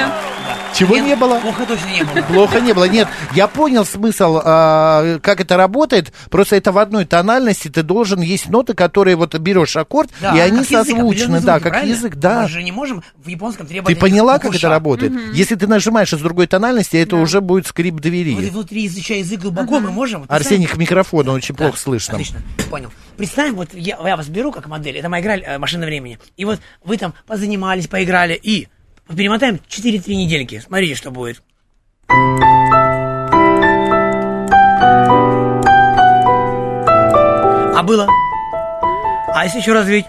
Чего 0.82 0.96
Нет, 0.96 1.06
не 1.06 1.16
было? 1.16 1.40
Плохо 1.40 1.66
точно 1.68 1.90
не 1.92 2.04
было. 2.04 2.22
Плохо 2.24 2.60
не 2.60 2.74
было. 2.74 2.86
Нет, 2.86 3.08
я 3.36 3.48
понял 3.48 3.86
смысл, 3.86 4.42
а, 4.44 5.20
как 5.20 5.40
это 5.40 5.56
работает. 5.56 6.12
Просто 6.32 6.56
это 6.56 6.72
в 6.72 6.80
одной 6.80 7.06
тональности 7.06 7.68
ты 7.68 7.84
должен 7.84 8.20
есть 8.22 8.50
ноты, 8.50 8.74
которые 8.74 9.16
вот 9.16 9.36
берешь 9.38 9.76
аккорд, 9.76 10.10
Да, 10.20 10.36
и 10.36 10.40
они 10.40 10.62
язык, 10.62 10.70
созвучны, 10.88 11.40
да, 11.40 11.60
как 11.60 11.74
правильно? 11.74 11.94
язык, 11.94 12.16
да. 12.16 12.42
Мы 12.42 12.50
же 12.50 12.64
не 12.64 12.72
можем 12.72 13.04
в 13.24 13.28
японском 13.28 13.68
требовать... 13.68 13.94
Ты 13.94 14.02
поняла, 14.02 14.40
как 14.40 14.56
это 14.56 14.70
работает? 14.70 15.14
Если 15.36 15.54
ты 15.54 15.68
нажимаешь 15.68 16.12
из 16.14 16.20
другой 16.20 16.48
тональности, 16.48 16.98
это 16.98 17.16
уже 17.18 17.42
будет 17.42 17.68
скрип 17.68 17.94
Вот 17.96 18.02
двери. 18.02 18.50
внутри 18.50 18.88
изучая 18.88 19.20
язык 19.20 19.40
глубоко, 19.42 19.80
мы 19.80 19.92
можем... 19.92 20.22
вот 20.22 20.32
Арсений, 20.32 20.66
к 20.66 20.78
микрофону 20.78 21.34
очень 21.34 21.54
Да, 21.54 21.66
плохо 21.66 21.78
слышно. 21.78 22.16
Отлично, 22.16 22.42
понял. 22.72 22.92
Представим, 23.18 23.54
вот 23.54 23.70
я, 23.76 24.00
я 24.04 24.18
вас 24.18 24.30
беру 24.30 24.52
как 24.52 24.68
модель, 24.68 24.98
это 24.98 25.10
моя 25.10 25.22
игра 25.22 25.38
э, 25.38 25.58
«Машина 25.60 25.86
времени», 25.86 26.18
и 26.38 26.46
вот 26.46 26.60
вы 26.84 26.98
там 26.98 27.14
позанимались, 27.28 27.86
поиграли, 27.86 28.34
и 28.34 28.68
перемотаем 29.16 29.60
4-3 29.68 30.16
недельки. 30.16 30.60
Смотрите, 30.60 30.96
что 30.96 31.12
будет. 31.12 31.42
А 37.74 37.84
было? 37.84 38.08
А 39.34 39.44
если 39.44 39.60
еще 39.60 39.74
развить? 39.74 40.06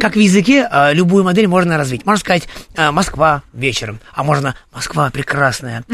Как 0.00 0.16
в 0.16 0.18
языке 0.18 0.68
э, 0.70 0.92
любую 0.92 1.24
модель 1.24 1.46
можно 1.46 1.78
развить. 1.78 2.04
Можно 2.04 2.20
сказать 2.20 2.48
э, 2.76 2.90
Москва 2.90 3.42
вечером, 3.54 4.00
а 4.12 4.22
можно 4.22 4.54
Москва 4.72 5.10
прекрасная. 5.10 5.84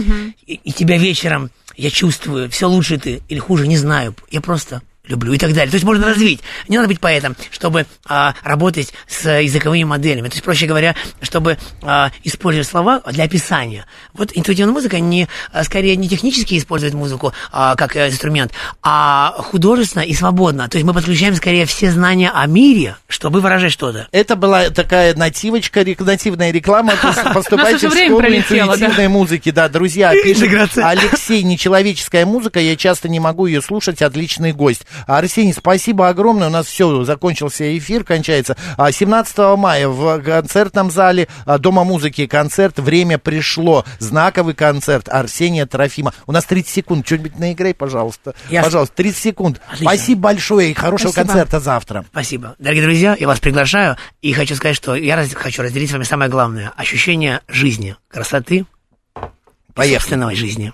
И, 0.47 0.55
и 0.55 0.73
тебя 0.73 0.99
вечером 0.99 1.51
я 1.77 1.91
чувствую, 1.91 2.51
все 2.51 2.69
лучше 2.69 2.99
ты 2.99 3.23
или 3.29 3.39
хуже, 3.39 3.69
не 3.69 3.77
знаю. 3.77 4.15
Я 4.31 4.41
просто 4.41 4.83
люблю 5.11 5.33
и 5.33 5.39
так 5.39 5.53
далее. 5.53 5.71
То 5.71 5.75
есть 5.75 5.85
можно 5.85 6.07
развить. 6.07 6.41
Не 6.69 6.77
надо 6.77 6.89
быть 6.89 7.01
поэтом, 7.01 7.37
чтобы 7.51 7.87
а, 8.07 8.35
работать 8.43 8.93
с 9.07 9.29
языковыми 9.29 9.85
моделями. 9.85 10.29
То 10.29 10.35
есть, 10.35 10.45
проще 10.45 10.67
говоря, 10.67 10.95
чтобы 11.21 11.59
а, 11.83 12.11
использовать 12.25 12.67
слова 12.69 13.03
для 13.11 13.25
описания. 13.25 13.85
Вот 14.15 14.31
интуитивная 14.35 14.73
музыка 14.73 15.01
не, 15.01 15.29
а, 15.53 15.65
скорее 15.65 15.97
не 15.97 16.09
технически 16.09 16.57
использует 16.57 16.95
музыку 16.95 17.33
а, 17.53 17.77
как 17.77 17.97
э, 17.97 18.09
инструмент, 18.09 18.53
а 18.83 19.35
художественно 19.39 20.03
и 20.03 20.15
свободно. 20.15 20.69
То 20.69 20.79
есть 20.79 20.87
мы 20.87 20.95
подключаем 20.95 21.35
скорее 21.35 21.67
все 21.67 21.91
знания 21.91 22.31
о 22.33 22.47
мире, 22.47 22.97
чтобы 23.09 23.41
выражать 23.41 23.73
что-то. 23.73 24.09
Это 24.13 24.37
была 24.37 24.71
такая 24.71 25.15
нативочка, 25.15 25.83
рек- 25.83 26.01
нативная 26.01 26.51
реклама. 26.53 26.93
Пос- 27.03 27.33
Поступайте 27.35 27.89
в 27.89 27.93
школу 28.07 28.21
интуитивной 28.79 29.09
музыки. 29.09 29.51
Да, 29.51 29.69
друзья. 29.69 30.13
Алексей, 30.85 31.43
нечеловеческая 31.43 32.25
музыка, 32.27 32.61
я 32.61 32.77
часто 32.77 33.09
не 33.09 33.21
могу 33.21 33.47
ее 33.47 33.61
слушать, 33.61 34.03
отличный 34.03 34.53
гость. 34.53 34.83
Арсений, 35.07 35.53
спасибо 35.53 36.09
огромное, 36.09 36.49
у 36.49 36.51
нас 36.51 36.67
все, 36.67 37.05
закончился 37.05 37.77
эфир, 37.79 38.05
кончается. 38.05 38.57
А 38.77 38.91
17 38.93 39.37
мая 39.57 39.89
в 39.89 40.21
концертном 40.23 40.91
зале 40.91 41.29
а, 41.47 41.59
Дома 41.59 41.85
музыки 41.85 42.27
концерт 42.27 42.79
«Время 42.79 43.19
пришло». 43.19 43.85
Знаковый 43.99 44.55
концерт 44.55 45.09
Арсения 45.09 45.67
Трофима. 45.67 46.13
У 46.27 46.33
нас 46.33 46.45
30 46.45 46.69
секунд, 46.73 47.07
что-нибудь 47.07 47.39
наиграй, 47.39 47.75
пожалуйста. 47.75 48.35
Ясно. 48.49 48.67
Пожалуйста, 48.69 48.97
30 48.97 49.19
секунд. 49.23 49.61
Отлично. 49.67 49.87
Спасибо 49.87 50.21
большое 50.21 50.71
и 50.71 50.75
хорошего 50.75 51.11
Спасибо. 51.11 51.27
концерта 51.33 51.61
завтра. 51.61 52.05
Спасибо. 52.11 52.55
Дорогие 52.59 52.83
друзья, 52.85 53.17
я 53.19 53.27
вас 53.27 53.41
приглашаю 53.41 53.97
и 54.23 54.33
хочу 54.33 54.55
сказать, 54.55 54.77
что 54.77 54.95
я 54.95 55.17
раз- 55.17 55.33
хочу 55.35 55.63
разделить 55.63 55.91
с 55.91 55.93
вами 55.93 56.05
самое 56.05 56.31
главное. 56.31 56.73
Ощущение 56.77 57.41
жизни, 57.49 57.97
красоты, 58.09 58.65
Поехали. 59.75 59.99
собственной 59.99 60.35
жизни. 60.35 60.73